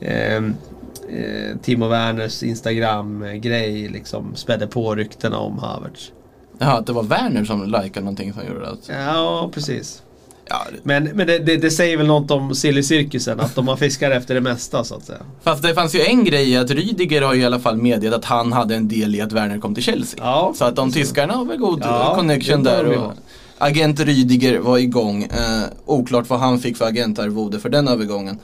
[0.00, 6.12] eh, eh, Timo Werners Instagram-grej liksom spädde på ryktena om Havertz.
[6.58, 8.92] Jaha, att det var Werner som likade någonting som gjorde det.
[8.92, 10.02] Ja, precis.
[10.50, 13.76] Ja, det- Men, men det, det, det säger väl något om silly-cirkusen, att de har
[13.76, 15.18] fiskar efter det mesta så att säga.
[15.42, 18.24] Fast det fanns ju en grej att Rydiger har ju i alla fall meddelat att
[18.24, 20.20] han hade en del i att Werner kom till Chelsea.
[20.22, 22.84] Ja, Så att de tyskarna har väl god Ja, connection där.
[22.98, 23.12] Och
[23.58, 25.22] agent Rydiger var igång.
[25.22, 28.38] Eh, oklart vad han fick för agentarvode för den övergången.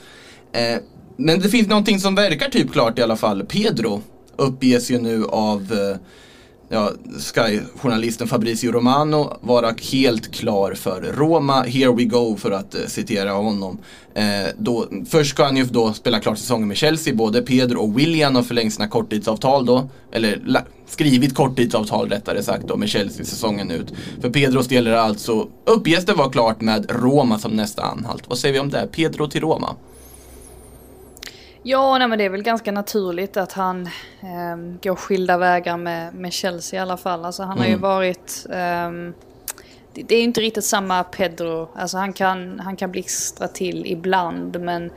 [0.53, 0.79] Eh,
[1.17, 3.45] men det finns någonting som verkar typ klart i alla fall.
[3.45, 4.03] Pedro
[4.37, 5.97] uppges ju nu av eh,
[6.69, 11.63] ja, Sky-journalisten Fabrizio Romano vara helt klar för Roma.
[11.63, 13.79] Here we go för att eh, citera honom.
[14.15, 14.25] Eh,
[14.59, 17.15] då, först ska han ju då spela klart säsongen med Chelsea.
[17.15, 19.89] Både Pedro och William har förlängt sina korttidsavtal då.
[20.13, 23.93] Eller la, skrivit korttidsavtal rättare sagt då med Chelsea säsongen ut.
[24.21, 28.25] För Pedros del är det alltså, uppges det vara klart med Roma som nästa anhalt.
[28.29, 28.89] Vad säger vi om det?
[28.93, 29.77] Pedro till Roma?
[31.69, 33.89] Ja, nej, men det är väl ganska naturligt att han
[34.21, 37.25] ehm, går skilda vägar med, med Chelsea i alla fall.
[37.25, 37.81] Alltså, han har ju Mm.
[37.81, 38.47] varit...
[38.53, 39.15] ehm,
[40.03, 41.69] det, är inte riktigt samma Pedro.
[41.75, 44.91] Alltså han kan, han kan blixtra till ibland men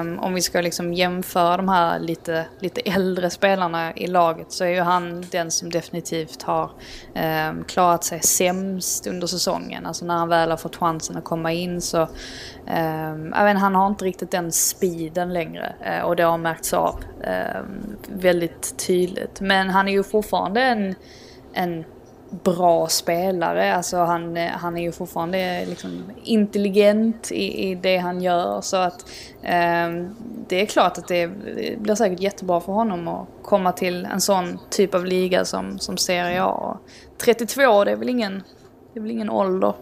[0.00, 4.64] um, om vi ska liksom jämföra de här lite, lite äldre spelarna i laget så
[4.64, 6.70] är ju han den som definitivt har
[7.50, 9.86] um, klarat sig sämst under säsongen.
[9.86, 12.08] Alltså när han väl har fått chansen att komma in så
[12.70, 16.72] Um, jag vet, han har inte riktigt den speeden längre uh, och det har märkts
[16.72, 17.04] av
[17.60, 19.40] um, väldigt tydligt.
[19.40, 20.94] Men han är ju fortfarande en,
[21.52, 21.84] en
[22.30, 23.74] bra spelare.
[23.74, 28.60] Alltså han, han är ju fortfarande liksom intelligent i, i det han gör.
[28.60, 29.10] Så att
[29.42, 29.88] eh,
[30.48, 31.28] det är klart att det
[31.78, 35.96] blir säkert jättebra för honom att komma till en sån typ av liga som, som
[35.96, 36.78] Serie A.
[37.18, 38.42] 32, det är väl ingen,
[38.92, 39.74] det är väl ingen ålder.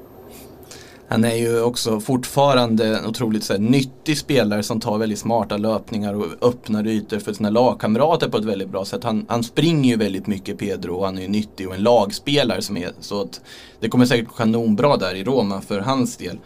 [1.08, 5.56] Han är ju också fortfarande en otroligt så här, nyttig spelare som tar väldigt smarta
[5.56, 9.04] löpningar och öppnar ytor för sina lagkamrater på ett väldigt bra sätt.
[9.04, 12.62] Han, han springer ju väldigt mycket Pedro och han är ju nyttig och en lagspelare
[12.62, 13.40] som är så att
[13.80, 16.38] det kommer säkert gå kanonbra där i Roma för hans del.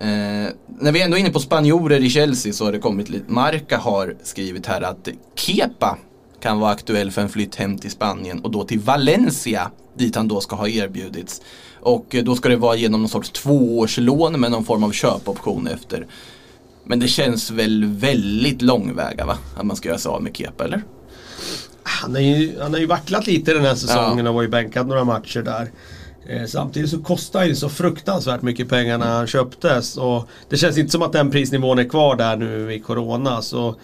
[0.00, 0.06] Eh,
[0.80, 3.76] när vi ändå är inne på spanjorer i Chelsea så har det kommit lite, Marca
[3.76, 5.98] har skrivit här att Kepa
[6.40, 10.28] kan vara aktuell för en flytt hem till Spanien och då till Valencia dit han
[10.28, 11.42] då ska ha erbjudits.
[11.80, 15.66] Och eh, då ska det vara genom någon sorts tvåårslån med någon form av köpoption
[15.66, 16.06] efter.
[16.84, 19.38] Men det känns väl väldigt långväga va?
[19.56, 20.82] Att man ska göra sig av med Kepa eller?
[21.82, 24.86] Han har ju, han har ju vacklat lite den här säsongen och var ju bänkad
[24.86, 25.70] några matcher där.
[26.28, 29.96] Eh, samtidigt så kostar ju så fruktansvärt mycket pengar när han köptes.
[29.96, 33.42] Och det känns inte som att den prisnivån är kvar där nu i Corona.
[33.42, 33.76] Så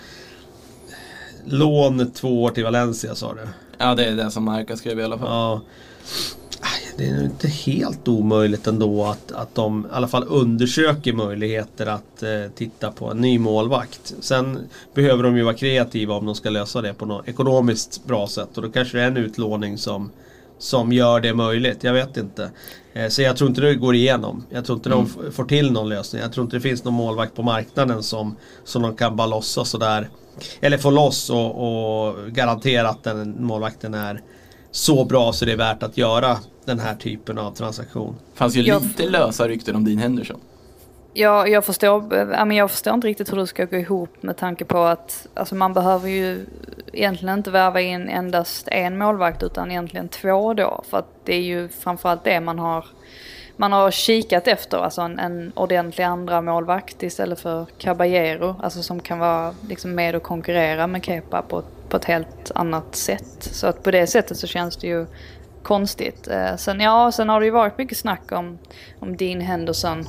[1.47, 3.41] Lån två år till Valencia sa du?
[3.79, 5.29] Ja det är det som Marca skrev i alla fall.
[5.29, 5.61] Ja.
[6.99, 11.87] Det är nog inte helt omöjligt ändå att, att de i alla fall undersöker möjligheter
[11.87, 14.15] att eh, titta på en ny målvakt.
[14.21, 14.59] Sen
[14.95, 18.57] behöver de ju vara kreativa om de ska lösa det på något ekonomiskt bra sätt
[18.57, 20.11] och då kanske det är en utlåning som,
[20.59, 21.85] som gör det möjligt.
[21.85, 22.51] Jag vet inte.
[22.97, 24.45] Eh, så jag tror inte det går igenom.
[24.51, 25.09] Jag tror inte mm.
[25.25, 26.23] de får till någon lösning.
[26.23, 29.65] Jag tror inte det finns någon målvakt på marknaden som, som de kan bara lossa
[29.65, 30.09] sådär.
[30.61, 34.23] Eller få loss och, och garantera att den målvakten är
[34.71, 38.17] så bra så det är värt att göra den här typen av transaktion.
[38.33, 40.41] Det fanns ju lite lösa rykten om Dean Henderson.
[41.19, 42.15] Ja, jag förstår,
[42.53, 45.73] jag förstår inte riktigt hur det ska gå ihop med tanke på att alltså man
[45.73, 46.47] behöver ju
[46.93, 50.85] egentligen inte värva in endast en målvakt utan egentligen två då.
[50.91, 52.85] För att det är ju framförallt det man har,
[53.57, 59.01] man har kikat efter, alltså en, en ordentlig andra målvakt istället för Caballero, alltså som
[59.01, 63.39] kan vara liksom med och konkurrera med Kepa på, på ett helt annat sätt.
[63.41, 65.07] Så att på det sättet så känns det ju
[65.63, 66.29] konstigt.
[66.29, 68.59] Eh, sen, ja, sen har det ju varit mycket snack om,
[68.99, 70.05] om Dean Henderson.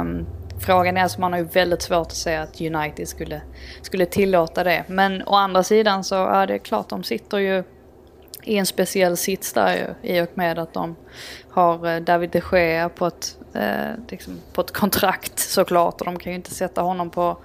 [0.00, 0.26] Um,
[0.60, 3.40] frågan är alltså, man har ju väldigt svårt att säga att United skulle,
[3.82, 4.84] skulle tillåta det.
[4.86, 7.64] Men å andra sidan så är det klart, de sitter ju
[8.42, 10.96] i en speciell sits där ju, i och med att de
[11.50, 16.18] har eh, David de Gea på ett, eh, liksom på ett kontrakt såklart och de
[16.18, 17.36] kan ju inte sätta honom på,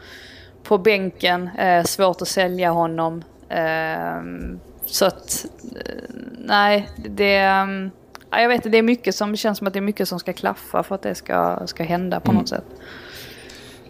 [0.64, 1.50] på bänken.
[1.58, 3.24] Eh, svårt att sälja honom.
[3.50, 4.22] Eh,
[4.86, 5.46] så att,
[5.76, 6.04] eh,
[6.38, 7.36] nej, det...
[7.36, 7.92] Mm,
[8.34, 10.20] ja, jag vet det är mycket som, det känns som att det är mycket som
[10.20, 12.42] ska klaffa för att det ska, ska hända på mm.
[12.42, 12.66] något sätt.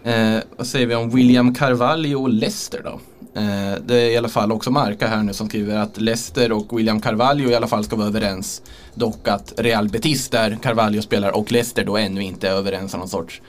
[0.04, 3.00] Eh, vad säger vi om William Carvalho och Leicester då?
[3.40, 6.78] Eh, det är i alla fall också Marca här nu som skriver att Leicester och
[6.78, 8.62] William Carvalho i alla fall ska vara överens.
[8.94, 13.00] Dock att Real Betis där Carvalho spelar och Leicester då ännu inte är överens om
[13.00, 13.42] någon sorts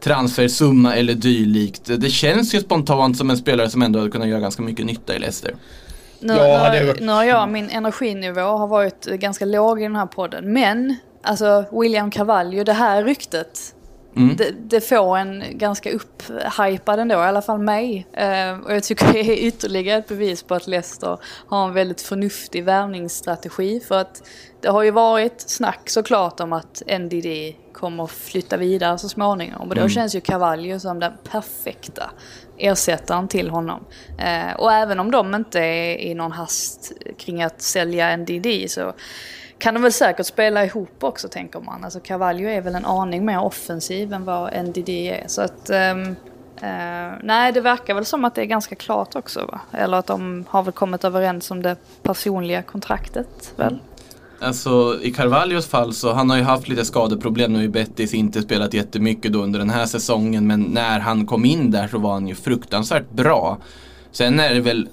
[0.00, 1.84] transfersumma eller dylikt.
[1.84, 5.16] Det känns ju spontant som en spelare som ändå hade kunnat göra ganska mycket nytta
[5.16, 5.54] i Leicester.
[6.20, 7.04] Nu, ja, nu, det...
[7.04, 10.52] nu har jag, min energinivå har varit ganska låg i den här podden.
[10.52, 13.74] Men, alltså William Carvalho, det här ryktet.
[14.16, 14.36] Mm.
[14.36, 18.06] Det, det, får en ganska upphypad ändå, i alla fall mig.
[18.20, 22.02] Uh, och jag tycker det är ytterligare ett bevis på att Leicester har en väldigt
[22.02, 23.80] förnuftig värvningsstrategi.
[23.80, 24.22] För att
[24.60, 27.26] det har ju varit snack såklart om att NDD
[27.74, 29.68] kommer flytta vidare så småningom.
[29.68, 29.90] Och då mm.
[29.90, 32.10] känns ju Cavallo som den perfekta
[32.58, 33.84] ersättaren till honom.
[34.18, 38.92] Eh, och även om de inte är i någon hast kring att sälja NDD så
[39.58, 41.84] kan de väl säkert spela ihop också tänker man.
[41.84, 45.24] Alltså Cavallo är väl en aning mer offensiv än vad NDD är.
[45.26, 46.02] Så att, um,
[46.62, 49.60] uh, nej det verkar väl som att det är ganska klart också va?
[49.72, 53.78] Eller att de har väl kommit överens om det personliga kontraktet väl?
[54.40, 58.42] Alltså i Carvalhos fall så han har ju haft lite skadeproblem nu i Betis, inte
[58.42, 62.12] spelat jättemycket då under den här säsongen men när han kom in där så var
[62.12, 63.58] han ju fruktansvärt bra.
[64.12, 64.88] Sen är det väl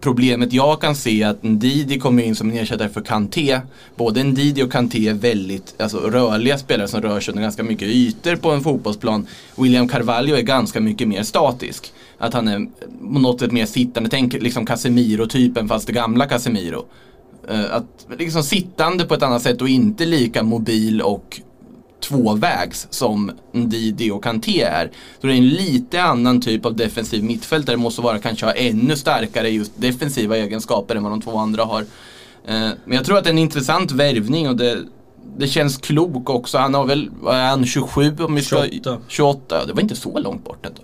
[0.00, 3.60] problemet jag kan se att Ndidi kommer in som en ersättare för Kanté.
[3.96, 7.88] Både Ndidi och Kanté är väldigt alltså, rörliga spelare som rör sig under ganska mycket
[7.88, 9.26] ytor på en fotbollsplan.
[9.56, 11.92] William Carvalho är ganska mycket mer statisk.
[12.18, 12.66] Att han är
[13.12, 16.84] på något sätt mer sittande, tänk liksom Casemiro-typen fast det gamla Casemiro.
[17.50, 21.40] Uh, att liksom sittande på ett annat sätt och inte lika mobil och
[22.00, 24.90] tvåvägs som Ndidi och Kanté är.
[25.20, 27.76] Så det är en lite annan typ av defensiv mittfältare.
[27.76, 31.80] Måste vara kanske ha ännu starkare just defensiva egenskaper än vad de två andra har.
[32.46, 34.78] Eh, Men jag tror att det är en intressant värvning och det,
[35.38, 36.58] det känns klok också.
[36.58, 38.64] Han har väl, vad är han, 27 om vi ska...
[38.64, 38.98] 28.
[39.08, 40.82] 28, det var inte så långt bort ändå.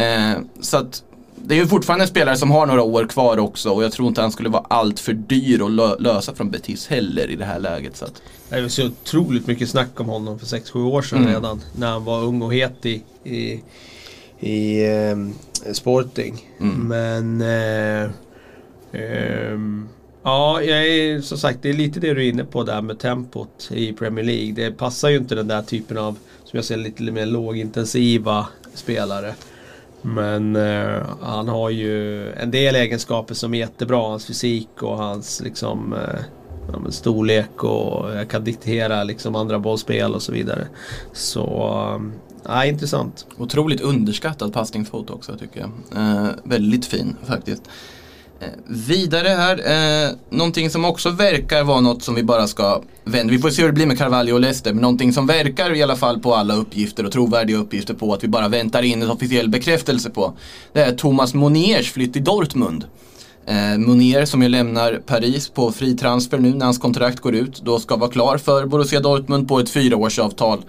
[0.00, 1.02] Eh, så att
[1.44, 4.08] det är ju fortfarande en spelare som har några år kvar också och jag tror
[4.08, 7.44] inte han skulle vara allt för dyr att lö- lösa från Betis heller i det
[7.44, 7.96] här läget.
[7.96, 11.32] Så att, Det var så otroligt mycket snack om honom för 6-7 år sedan Mm.
[11.34, 11.60] redan.
[11.76, 13.62] När han var ung och het i, i,
[14.40, 15.32] i ehm,
[15.72, 16.48] Sporting.
[16.60, 16.88] Mm.
[16.88, 17.40] Men...
[17.40, 18.10] Eh,
[18.92, 19.88] ehm,
[20.22, 22.98] ja, jag är, som sagt det är lite det du är inne på där med
[22.98, 24.52] tempot i Premier League.
[24.52, 26.12] Det passar ju inte den där typen av,
[26.44, 29.34] som jag ser lite mer lågintensiva spelare.
[30.02, 33.96] Men eh, han har ju en del egenskaper som är jättebra.
[33.96, 40.22] Hans fysik och hans liksom eh, storlek och jag kan diktera liksom andra bollspel och
[40.22, 40.68] så vidare.
[41.12, 43.26] Så, eh, ja, intressant.
[43.36, 45.70] otroligt underskattad passningsfot också tycker jag.
[46.02, 47.62] Eh, väldigt fin faktiskt.
[48.40, 49.56] Eh, vidare här,
[50.06, 53.32] eh, någonting som också verkar vara något som vi bara ska vända.
[53.32, 55.82] Vi får se hur det blir med Carvalho och Leicester, men någonting som verkar i
[55.82, 59.10] alla fall på alla uppgifter och trovärdiga uppgifter på att vi bara väntar in en
[59.10, 60.32] officiell bekräftelse på.
[60.72, 62.84] Det är Thomas Moniers flytt till Dortmund.
[63.46, 67.62] Eh, Monier som ju lämnar Paris på fri transfer nu när hans kontrakt går ut.
[67.64, 70.64] Då ska vara klar för Borussia Dortmund på ett fyraårsavtal.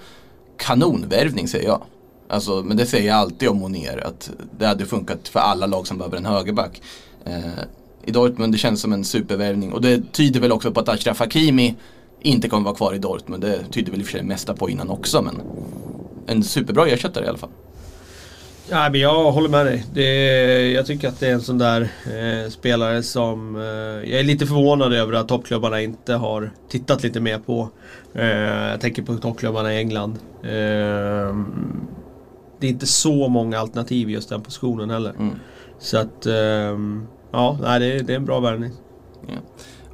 [0.58, 1.82] Kanonvärvning säger jag.
[2.30, 5.88] Alltså, men det säger jag alltid om Monier, att det hade funkat för alla lag
[5.88, 6.82] som behöver en högerback.
[7.26, 7.64] Eh,
[8.06, 11.20] I Dortmund det känns som en supervärvning och det tyder väl också på att Achraf
[11.20, 11.76] Hakimi
[12.22, 13.44] inte kommer vara kvar i Dortmund.
[13.44, 15.42] Det tyder väl i och för sig det mesta på innan också men
[16.28, 17.50] en superbra ersättare i alla fall.
[18.72, 19.86] Ja, men jag håller med dig.
[19.94, 23.56] Det, jag tycker att det är en sån där eh, spelare som...
[23.56, 27.70] Eh, jag är lite förvånad över att toppklubbarna inte har tittat lite mer på.
[28.14, 28.26] Eh,
[28.70, 30.20] jag tänker på toppklubbarna i England.
[30.44, 31.36] Eh,
[32.60, 35.14] det är inte så många alternativ i just den positionen heller.
[35.20, 35.36] Mm.
[35.80, 36.26] Så att...
[36.26, 38.72] ehm, ja, det, är- det är en bra värvning.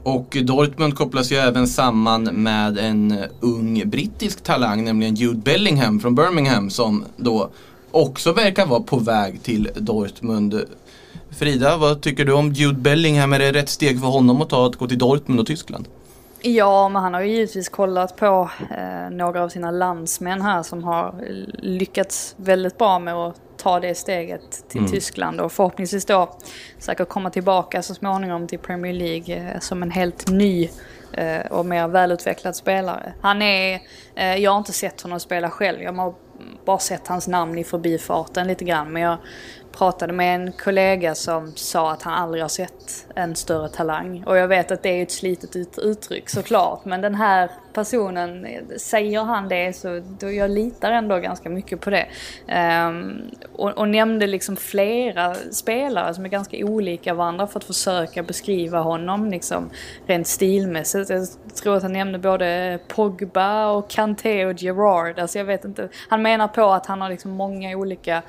[0.04, 6.16] Och Dortmund kopplas ju även samman med en ung brittisk talang, nämligen Jude Bellingham från
[6.16, 7.50] Birmingham som då
[7.92, 10.62] också verkar vara på väg till Dortmund.
[11.30, 13.34] Frida, vad tycker du om Jude Bellingham?
[13.34, 15.88] Är det rätt steg för honom att ta att gå till Dortmund och Tyskland?
[16.42, 20.84] Ja, men han har ju givetvis kollat på eh, några av sina landsmän här som
[20.84, 21.16] har
[21.62, 24.92] lyckats väldigt bra med att ta det steget till Mm.
[24.92, 26.38] Tyskland och förhoppningsvis då
[26.80, 30.70] säkert komma tillbaka så småningom till Premier League eh, som en helt ny
[31.14, 33.14] eh, och mer välutvecklad spelare.
[33.22, 33.80] Han är,
[34.16, 36.14] eh, jag har inte sett honom spela själv, jag har
[36.66, 39.18] bara sett hans namn i förbifarten lite grann men jag
[39.72, 44.24] pratade med en kollega som sa att han aldrig har sett en större talang.
[44.28, 46.86] Och jag vet att det är ett slitet ut- uttryck såklart.
[46.86, 48.48] Men den här personen,
[48.78, 52.08] säger han det så då jag litar ändå ganska mycket på det.
[52.88, 58.24] Um, och, och nämnde liksom flera spelare som är ganska olika varandra för att försöka
[58.24, 59.70] beskriva honom liksom
[60.06, 61.10] rent stilmässigt.
[61.10, 61.28] Jag
[61.64, 65.20] tror att han nämnde både Pogba och Kanté och Gerard.
[65.20, 65.90] Alltså jag vet inte.
[66.10, 68.22] Han menar på att han har liksom många olika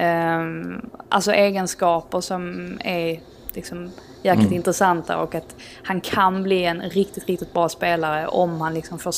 [0.00, 3.20] um, alltså egenskaper som är
[3.54, 3.90] liksom
[4.24, 8.98] jäkligt intressanta och att han kan bli en riktigt, riktigt bra spelare om han liksom
[8.98, 9.14] får,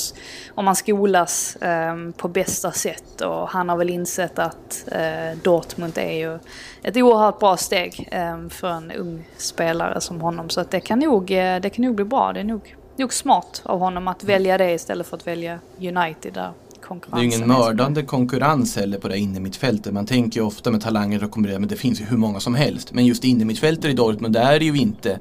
[0.55, 3.21] om han skolas ehm, på bästa sätt.
[3.21, 6.39] Och han har väl insett att eh, Dortmund är ju
[6.83, 10.51] ett oerhört bra steg ehm, för en ung spelare som honom.
[10.51, 12.33] Så att det kan nog, eh, det kan nog bli bra.
[12.33, 16.33] Det är nog, nog smart av honom att välja det istället för att välja United
[16.33, 16.53] där
[16.89, 19.93] Det är ju ingen mördande konkurrens heller på det innermittfältet.
[19.93, 22.55] Man tänker ju ofta med talanger att konkurrera, men det finns ju hur många som
[22.55, 22.93] helst.
[22.93, 25.19] Men just innermittfältet i Dortmund, där är ju inte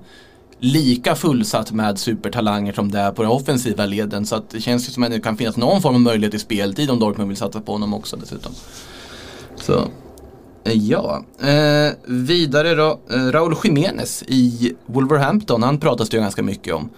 [0.59, 4.25] lika fullsatt med supertalanger som det är på den offensiva leden.
[4.25, 6.39] Så att det känns ju som att det kan finnas någon form av möjlighet till
[6.39, 8.51] speltid om Dortmund vill satsa på honom också dessutom.
[9.55, 9.87] Så,
[10.63, 11.23] eh, ja.
[11.39, 16.89] Eh, vidare då, eh, Raúl Jiménez i Wolverhampton, han pratas det ju ganska mycket om.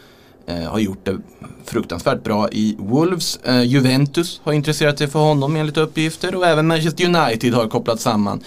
[0.50, 1.18] Eh, har gjort det
[1.66, 3.40] fruktansvärt bra i Wolves.
[3.44, 8.04] Eh, Juventus har intresserat sig för honom enligt uppgifter och även Manchester United har kopplats
[8.04, 8.44] samman.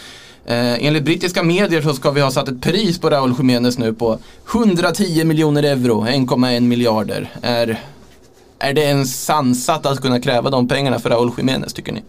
[0.46, 3.94] Eh, enligt brittiska medier så ska vi ha satt ett pris på Raúl Jiménez nu
[3.94, 4.18] på
[4.52, 7.30] 110 miljoner euro, 1,1 miljarder.
[7.42, 7.80] Är,
[8.58, 12.02] är det ens sansat att kunna kräva de pengarna för Raúl Jiménez tycker ni?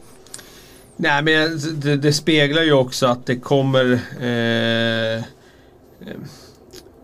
[0.96, 5.24] Nej men det, det speglar ju också att det kommer eh, eh,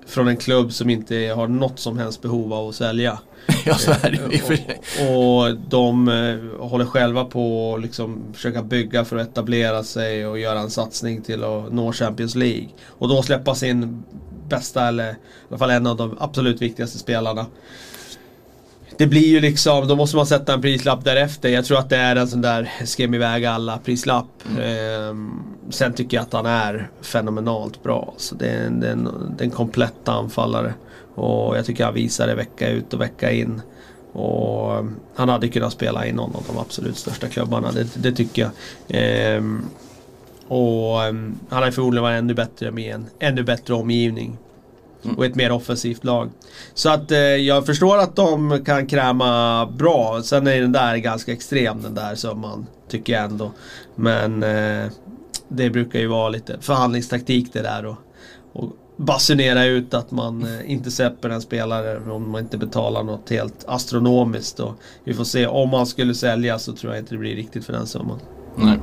[0.07, 3.19] från en klubb som inte har något som helst behov av att sälja.
[3.65, 4.81] ja, så är det i och för sig.
[5.09, 10.27] Och, och de eh, håller själva på att liksom försöka bygga för att etablera sig
[10.27, 12.67] och göra en satsning till att nå Champions League.
[12.87, 14.03] Och då släppa sin
[14.49, 15.15] bästa, eller i
[15.49, 17.45] alla fall en av de absolut viktigaste spelarna
[18.97, 21.49] det blir ju liksom, då måste man sätta en prislapp därefter.
[21.49, 24.43] Jag tror att det är en sån där skräm iväg alla prislapp.
[24.61, 28.13] Ehm, sen tycker jag att han är fenomenalt bra.
[28.17, 30.73] Så det är en, det är en, det är en komplett anfallare.
[31.15, 33.61] Och jag tycker han visar det vecka ut och vecka in.
[34.13, 38.11] Och um, han hade kunnat spela i någon av de absolut största klubbarna, det, det
[38.11, 38.51] tycker jag.
[38.87, 39.65] Ehm,
[40.47, 44.37] och um, han har förmodligen varit ännu bättre med en ännu bättre omgivning.
[45.07, 45.17] Mm.
[45.17, 46.29] Och ett mer offensivt lag.
[46.73, 50.21] Så att eh, jag förstår att de kan kräma bra.
[50.23, 52.67] Sen är den där ganska extrem den där summan.
[52.89, 53.51] Tycker jag ändå.
[53.95, 54.91] Men eh,
[55.47, 57.85] det brukar ju vara lite förhandlingstaktik det där.
[57.85, 57.97] Och,
[58.53, 63.29] och basunera ut att man eh, inte släpper en spelare om man inte betalar något
[63.29, 64.59] helt astronomiskt.
[64.59, 67.65] Och vi får se, om man skulle sälja så tror jag inte det blir riktigt
[67.65, 68.19] för den summan.
[68.55, 68.79] Nej.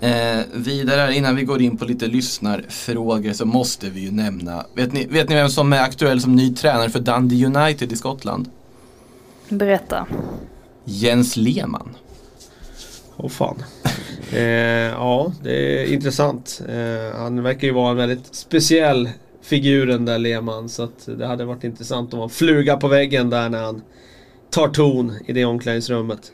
[0.00, 4.66] Eh, vidare här, innan vi går in på lite lyssnarfrågor så måste vi ju nämna,
[4.74, 7.96] vet ni, vet ni vem som är aktuell som ny tränare för Dundee United i
[7.96, 8.50] Skottland?
[9.48, 10.06] Berätta.
[10.84, 11.96] Jens Lehmann.
[13.16, 13.62] Åh fan.
[14.32, 16.60] Eh, ja, det är intressant.
[16.68, 19.08] Eh, han verkar ju vara en väldigt speciell
[19.42, 20.68] figur den där Lehmann.
[20.68, 23.82] Så att det hade varit intressant om han fluga på väggen där när han
[24.50, 26.32] tar ton i det omklädningsrummet.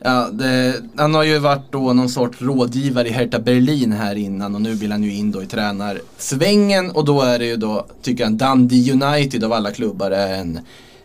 [0.00, 4.54] Ja, det, han har ju varit då någon sorts rådgivare i Hertha Berlin här innan
[4.54, 7.86] och nu vill han ju in då i tränarsvängen och då är det ju då,
[8.02, 10.60] tycker han, Dundee United av alla klubbar är en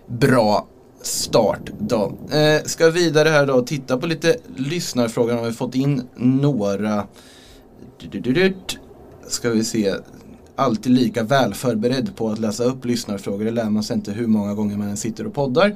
[0.08, 0.68] bra
[1.02, 2.14] start då.
[2.32, 5.34] Eh, ska vidare här då och titta på lite lyssnarfrågor.
[5.34, 7.08] Har vi fått in några.
[9.28, 9.94] Ska vi se.
[10.56, 13.46] Alltid lika väl förberedd på att läsa upp lyssnarfrågor.
[13.46, 15.76] Det lär man sig inte hur många gånger man än sitter och poddar.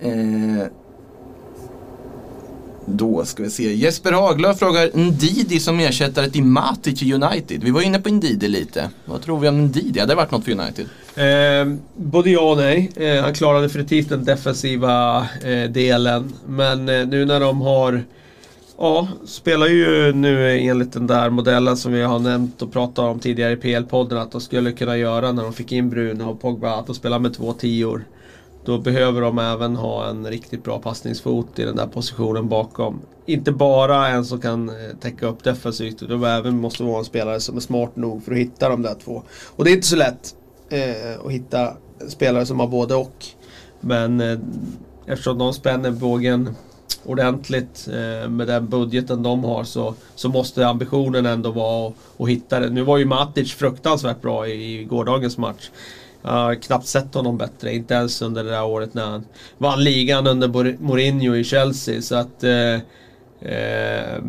[0.00, 0.66] Eh,
[2.90, 3.74] då ska vi se.
[3.74, 7.64] Jesper Haglöf frågar Ndidi som ersättare till Matic i United.
[7.64, 8.90] Vi var inne på Ndidi lite.
[9.04, 10.00] Vad tror vi om Ndidi?
[10.00, 10.86] Hade det varit något för United?
[11.14, 12.90] Eh, både ja och nej.
[12.96, 16.32] Eh, han klarar definitivt den defensiva eh, delen.
[16.46, 18.04] Men eh, nu när de har
[18.80, 23.18] Ja, spelar ju nu enligt den där modellen som vi har nämnt och pratat om
[23.18, 26.76] tidigare i PL-podden att de skulle kunna göra när de fick in Bruno och Pogba,
[26.76, 28.04] att de spelar med två tior.
[28.68, 33.00] Då behöver de även ha en riktigt bra passningsfot i den där positionen bakom.
[33.26, 37.40] Inte bara en som kan eh, täcka upp defensivt, utan även måste vara en spelare
[37.40, 39.22] som är smart nog för att hitta de där två.
[39.56, 40.34] Och det är inte så lätt
[40.68, 41.72] eh, att hitta
[42.08, 43.24] spelare som har både och.
[43.80, 44.38] Men eh,
[45.06, 46.54] eftersom de spänner bågen
[47.04, 52.28] ordentligt eh, med den budgeten de har så, så måste ambitionen ändå vara att, att
[52.28, 52.70] hitta det.
[52.70, 55.70] Nu var ju Matic fruktansvärt bra i, i gårdagens match.
[56.28, 59.24] Jag har knappt sett honom bättre, inte ens under det där året när han
[59.58, 60.48] vann ligan under
[60.82, 62.02] Mourinho i Chelsea.
[62.02, 62.44] Så att...
[62.44, 62.74] Eh,
[63.52, 64.22] eh,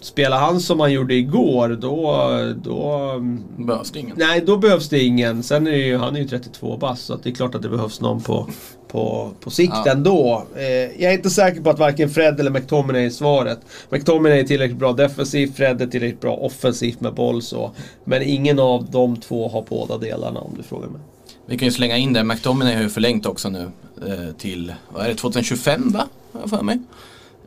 [0.00, 2.28] spelar han som han gjorde igår, då...
[2.64, 3.12] då
[3.56, 4.16] Behövs det ingen.
[4.18, 5.42] nej, då behövs det ingen.
[5.42, 8.00] Sen är ju, han är ju 32 bast, så det är klart att det behövs
[8.00, 8.48] någon på,
[8.92, 9.92] på, på sikt Ja.
[9.92, 10.46] ändå.
[10.56, 10.64] Eh,
[11.02, 13.58] jag är inte säker på att varken Fred eller McTominay är svaret.
[13.90, 17.70] McTominay är tillräckligt bra defensivt, Fred är tillräckligt bra offensivt med boll så.
[18.04, 21.00] Men ingen av de två har båda delarna om du frågar mig.
[21.46, 22.24] Vi kan ju slänga in det.
[22.24, 23.70] McTominay har ju förlängt också nu
[24.06, 26.06] eh, till, vad är det, 2025 va?
[26.32, 26.78] Har jag för mig.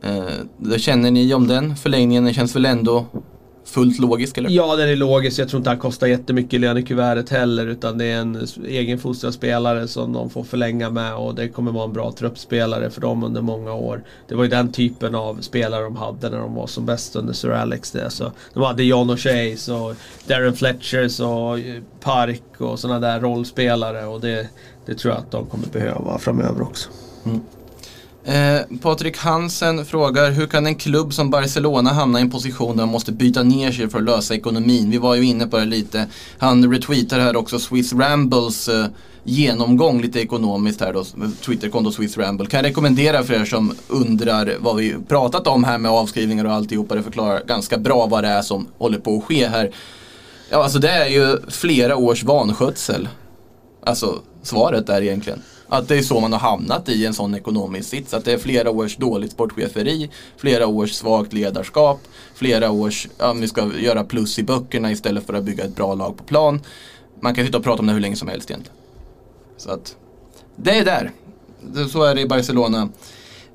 [0.04, 0.24] Eh,
[0.58, 2.24] då känner ni om den förlängningen?
[2.26, 3.06] Den känns väl ändå
[3.66, 4.50] fullt logisk eller?
[4.50, 5.40] Ja, den är logisk.
[5.40, 7.68] Jag tror inte han kostar jättemycket i lönekuvertet heller.
[7.68, 11.16] Utan det är en egenfostrad spelare som de får förlänga med.
[11.16, 14.04] Och det kommer vara en bra truppspelare för dem under många år.
[14.28, 17.34] Det var ju den typen av spelare de hade när de var som bäst under
[17.34, 17.92] Sir Alex.
[17.92, 18.10] Det.
[18.10, 19.96] Så de hade John O'Sheas och
[20.28, 24.06] Darren Fletchers och eh, Park och sådana där rollspelare.
[24.06, 24.50] Och det,
[24.86, 26.90] det tror jag att de kommer behöva framöver också.
[28.26, 32.86] Eh, Patrik Hansen frågar hur kan en klubb som Barcelona hamna i en position där
[32.86, 34.90] man måste byta ner sig för att lösa ekonomin?
[34.90, 36.08] Vi var ju inne på det lite.
[36.38, 38.86] Han retweetar här också Swiss Rambles eh,
[39.24, 41.04] genomgång lite ekonomiskt här då.
[41.42, 42.48] Twitterkonto Swiss Ramble.
[42.48, 46.52] Kan jag rekommendera för er som undrar vad vi pratat om här med avskrivningar och
[46.52, 46.96] alltihopa.
[46.96, 49.72] Det förklarar ganska bra vad det är som håller på att ske här.
[50.50, 53.10] Ja, alltså det är ju flera års vanskötsel.
[53.84, 55.42] Alltså svaret är egentligen.
[55.68, 58.14] Att det är så man har hamnat i en sån ekonomisk sits.
[58.14, 62.00] Att det är flera års dåligt sportcheferi, flera års svagt ledarskap,
[62.36, 65.94] flera års, ja vi ska göra plus i böckerna istället för att bygga ett bra
[65.94, 66.62] lag på plan.
[67.20, 68.78] Man kan sitta och prata om det hur länge som helst egentligen.
[69.58, 69.96] Så att,
[70.56, 71.12] det är där.
[71.92, 72.90] Så är det i Barcelona.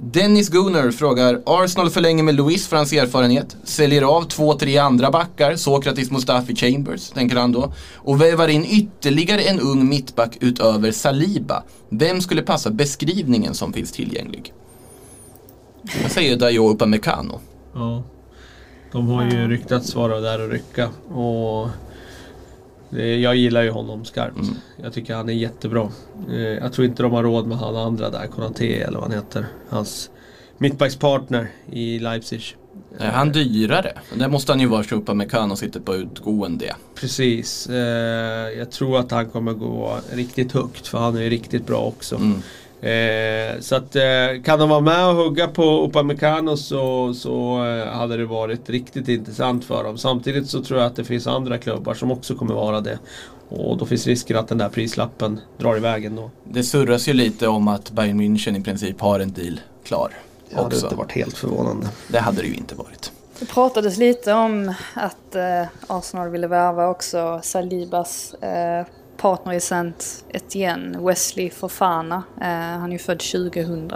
[0.02, 5.10] Dennis Gunnar frågar, Arsenal förlänger med Luis för hans erfarenhet, säljer av två, tre andra
[5.10, 10.92] backar, Sokratis, Mustafi, Chambers, tänker han då, och vävar in ytterligare en ung mittback utöver
[10.92, 11.62] Saliba.
[11.88, 14.52] Vem skulle passa beskrivningen som finns tillgänglig?
[16.02, 17.40] Jag säger Dayo Upamecano.
[17.74, 18.02] Ja.
[18.92, 20.88] De har ju ryktats vara där och rycka.
[21.14, 21.68] Och
[22.98, 24.38] jag gillar ju honom skarpt.
[24.82, 25.88] Jag tycker han är jättebra.
[26.30, 29.18] Eh, Jag tror inte de har råd med han andra där, Konate eller vad han
[29.18, 29.46] heter.
[29.68, 30.10] Hans
[30.58, 32.56] mittbackspartner i Leipzig.
[32.98, 33.92] Är han dyrare?
[34.14, 36.74] Det måste han ju vara uppe med kan och sitter på utgående.
[36.94, 37.66] Precis.
[37.66, 37.78] Eh,
[38.58, 42.16] jag tror att han kommer gå riktigt högt för han är ju riktigt bra också.
[42.16, 42.42] Mm.
[42.82, 47.86] Eh, så att eh, kan de vara med och hugga på Upamecano så, så eh,
[47.86, 49.98] hade det varit riktigt intressant för dem.
[49.98, 52.98] Samtidigt så tror jag att det finns andra klubbar som också kommer vara det.
[53.48, 56.30] Och då finns risken att den där prislappen drar iväg ändå.
[56.44, 60.12] Det surras ju lite om att Bayern München i princip har en deal klar.
[60.50, 60.86] Det hade också.
[60.86, 61.88] inte varit helt förvånande.
[62.08, 63.12] Det hade det ju inte varit.
[63.38, 68.86] Det pratades lite om att eh, Arsenal ville värva också Salibas eh,
[69.20, 72.22] partner i Saint Etienne, Wesley Fofana.
[72.40, 73.92] Eh, han är ju född 2000.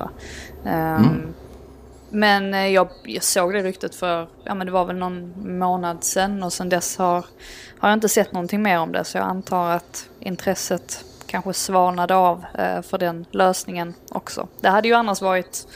[0.64, 1.35] Ehm,
[2.11, 6.05] Men eh, jag, jag såg det ryktet för, ja men det var väl någon månad
[6.05, 7.25] sedan och sedan dess har,
[7.79, 9.05] har jag inte sett någonting mer om det.
[9.05, 14.49] Så jag antar att intresset kanske svalnade av eh, för den lösningen också.
[14.61, 15.66] Det hade ju annars varit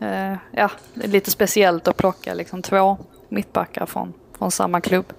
[0.00, 2.98] eh, ja, lite speciellt att plocka liksom två
[3.28, 5.12] mittbackar från, från samma klubb.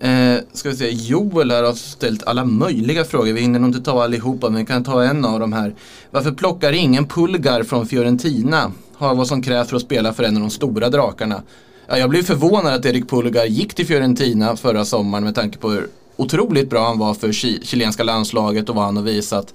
[0.00, 3.32] Eh, ska vi se, Joel här har ställt alla möjliga frågor.
[3.32, 5.74] Vi hinner nog inte ta allihopa men vi kan ta en av de här.
[6.10, 8.72] Varför plockar ingen Pulgar från Fiorentina?
[8.94, 11.42] Har vad som krävs för att spela för en av de stora drakarna.
[11.86, 15.70] Ja, jag blev förvånad att Erik Pulgar gick till Fiorentina förra sommaren med tanke på
[15.70, 19.54] hur otroligt bra han var för chilenska landslaget och vad han har visat.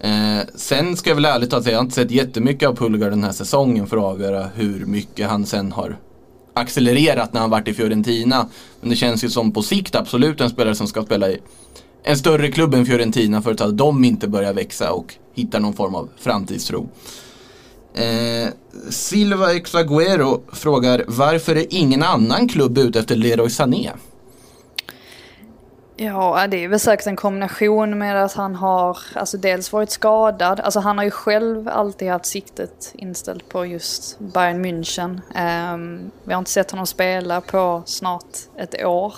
[0.00, 3.10] Eh, sen ska jag väl ärligt säga att jag har inte sett jättemycket av Pulgar
[3.10, 5.96] den här säsongen för att avgöra hur mycket han sen har
[6.60, 8.46] accelererat när han varit i Fiorentina.
[8.80, 11.40] Men det känns ju som på sikt absolut en spelare som ska spela i
[12.02, 15.94] en större klubb än Fiorentina för att de inte börjar växa och hittar någon form
[15.94, 16.88] av framtidstro.
[17.94, 18.48] Eh,
[18.90, 23.90] Silva Exaguero frågar varför är ingen annan klubb ute efter Leroy Sané?
[26.02, 30.60] Ja, det är väl säkert en kombination med att han har alltså dels varit skadad.
[30.60, 35.20] Alltså han har ju själv alltid haft siktet inställt på just Bayern München.
[35.74, 39.14] Um, vi har inte sett honom spela på snart ett år.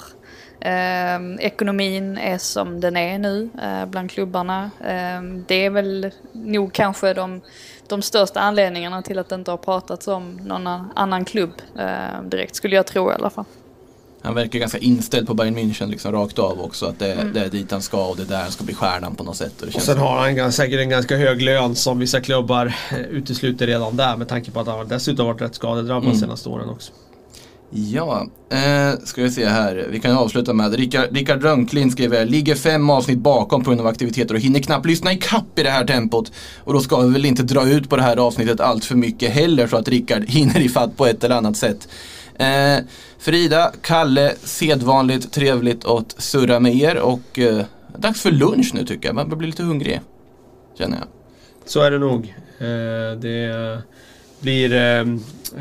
[0.60, 4.70] Um, ekonomin är som den är nu uh, bland klubbarna.
[4.80, 7.40] Um, det är väl nog kanske de,
[7.88, 12.54] de största anledningarna till att det inte har pratats om någon annan klubb uh, direkt,
[12.56, 13.44] skulle jag tro i alla fall.
[14.22, 16.86] Han verkar ganska inställd på Bayern München liksom rakt av också.
[16.86, 19.14] Att det, det är dit han ska och det är där han ska bli stjärnan
[19.14, 19.60] på något sätt.
[19.60, 22.74] Och det Och sen har han gans- säkert en ganska hög lön som vissa klubbar
[22.92, 26.20] eh, utesluter redan där med tanke på att han dessutom varit rätt skadedrabbad Mm.
[26.20, 26.92] senaste åren också.
[27.74, 29.86] Ja, eh, ska vi se här.
[29.90, 33.80] Vi kan ju avsluta med Rickard, Rickard Rönnklin skriver Ligger fem avsnitt bakom på grund
[33.80, 36.32] av aktiviteter och hinner knappt lyssna i kapp i det här tempot.
[36.64, 39.30] Och då ska vi väl inte dra ut på det här avsnittet allt för mycket
[39.32, 41.88] heller så att Rickard hinner ifatt på ett eller annat sätt.
[42.42, 42.84] Eh,
[43.18, 47.64] Frida, Kalle, sedvanligt trevligt att surra med er och eh,
[47.96, 49.14] dags för lunch nu tycker jag.
[49.14, 50.00] Man börjar bli lite hungrig.
[50.78, 51.06] Känner jag.
[51.64, 52.34] Så är det nog.
[52.58, 53.82] Eh, det
[54.40, 55.00] blir eh,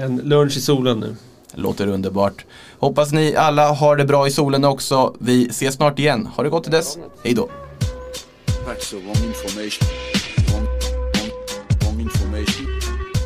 [0.04, 1.16] en lunch i solen nu.
[1.54, 2.46] Låter underbart.
[2.80, 5.16] Hoppas ni alla har det bra i solen också.
[5.20, 6.26] Vi ses snart igen.
[6.26, 6.98] Ha det gott till dess.
[7.24, 7.50] Hej då.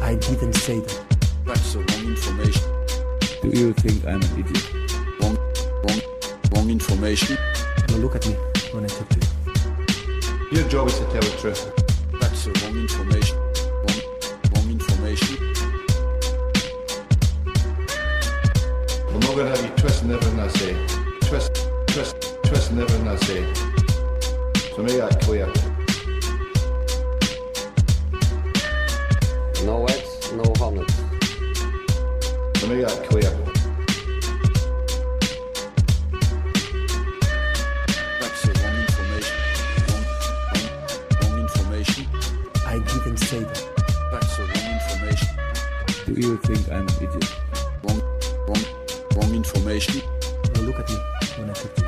[0.01, 1.05] I didn't say that.
[3.45, 4.73] Do you think I'm an idiot?
[5.21, 5.37] Wrong,
[5.83, 6.01] wrong,
[6.51, 7.37] wrong information.
[7.89, 8.33] Now look at me
[8.71, 10.57] when I talk to you.
[10.57, 11.71] Your job is to tell the truth.
[12.19, 13.37] That's the wrong information.
[13.85, 14.01] Wrong,
[14.51, 15.37] wrong information.
[19.13, 20.75] I'm not going to have you twisting everything I say.
[21.27, 22.15] Twist, twist,
[22.45, 23.53] twisting everything I say.
[24.73, 25.45] So make that clear.
[29.63, 31.04] No eggs, no honey.
[32.65, 33.29] So make that clear.
[38.19, 39.37] That's the wrong information.
[39.85, 40.03] Wrong,
[40.49, 40.65] wrong,
[41.21, 42.03] wrong information.
[42.65, 43.61] I didn't say that.
[44.11, 45.29] That's the wrong information.
[46.07, 47.35] Do you think I'm an idiot?
[47.83, 48.01] Wrong,
[48.47, 48.65] wrong,
[49.15, 50.01] wrong information.
[50.55, 50.95] Now look at me
[51.37, 51.81] when I talk to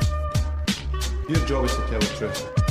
[1.28, 1.34] you.
[1.34, 2.67] Your job is to tell the truth.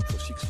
[0.00, 0.49] Information.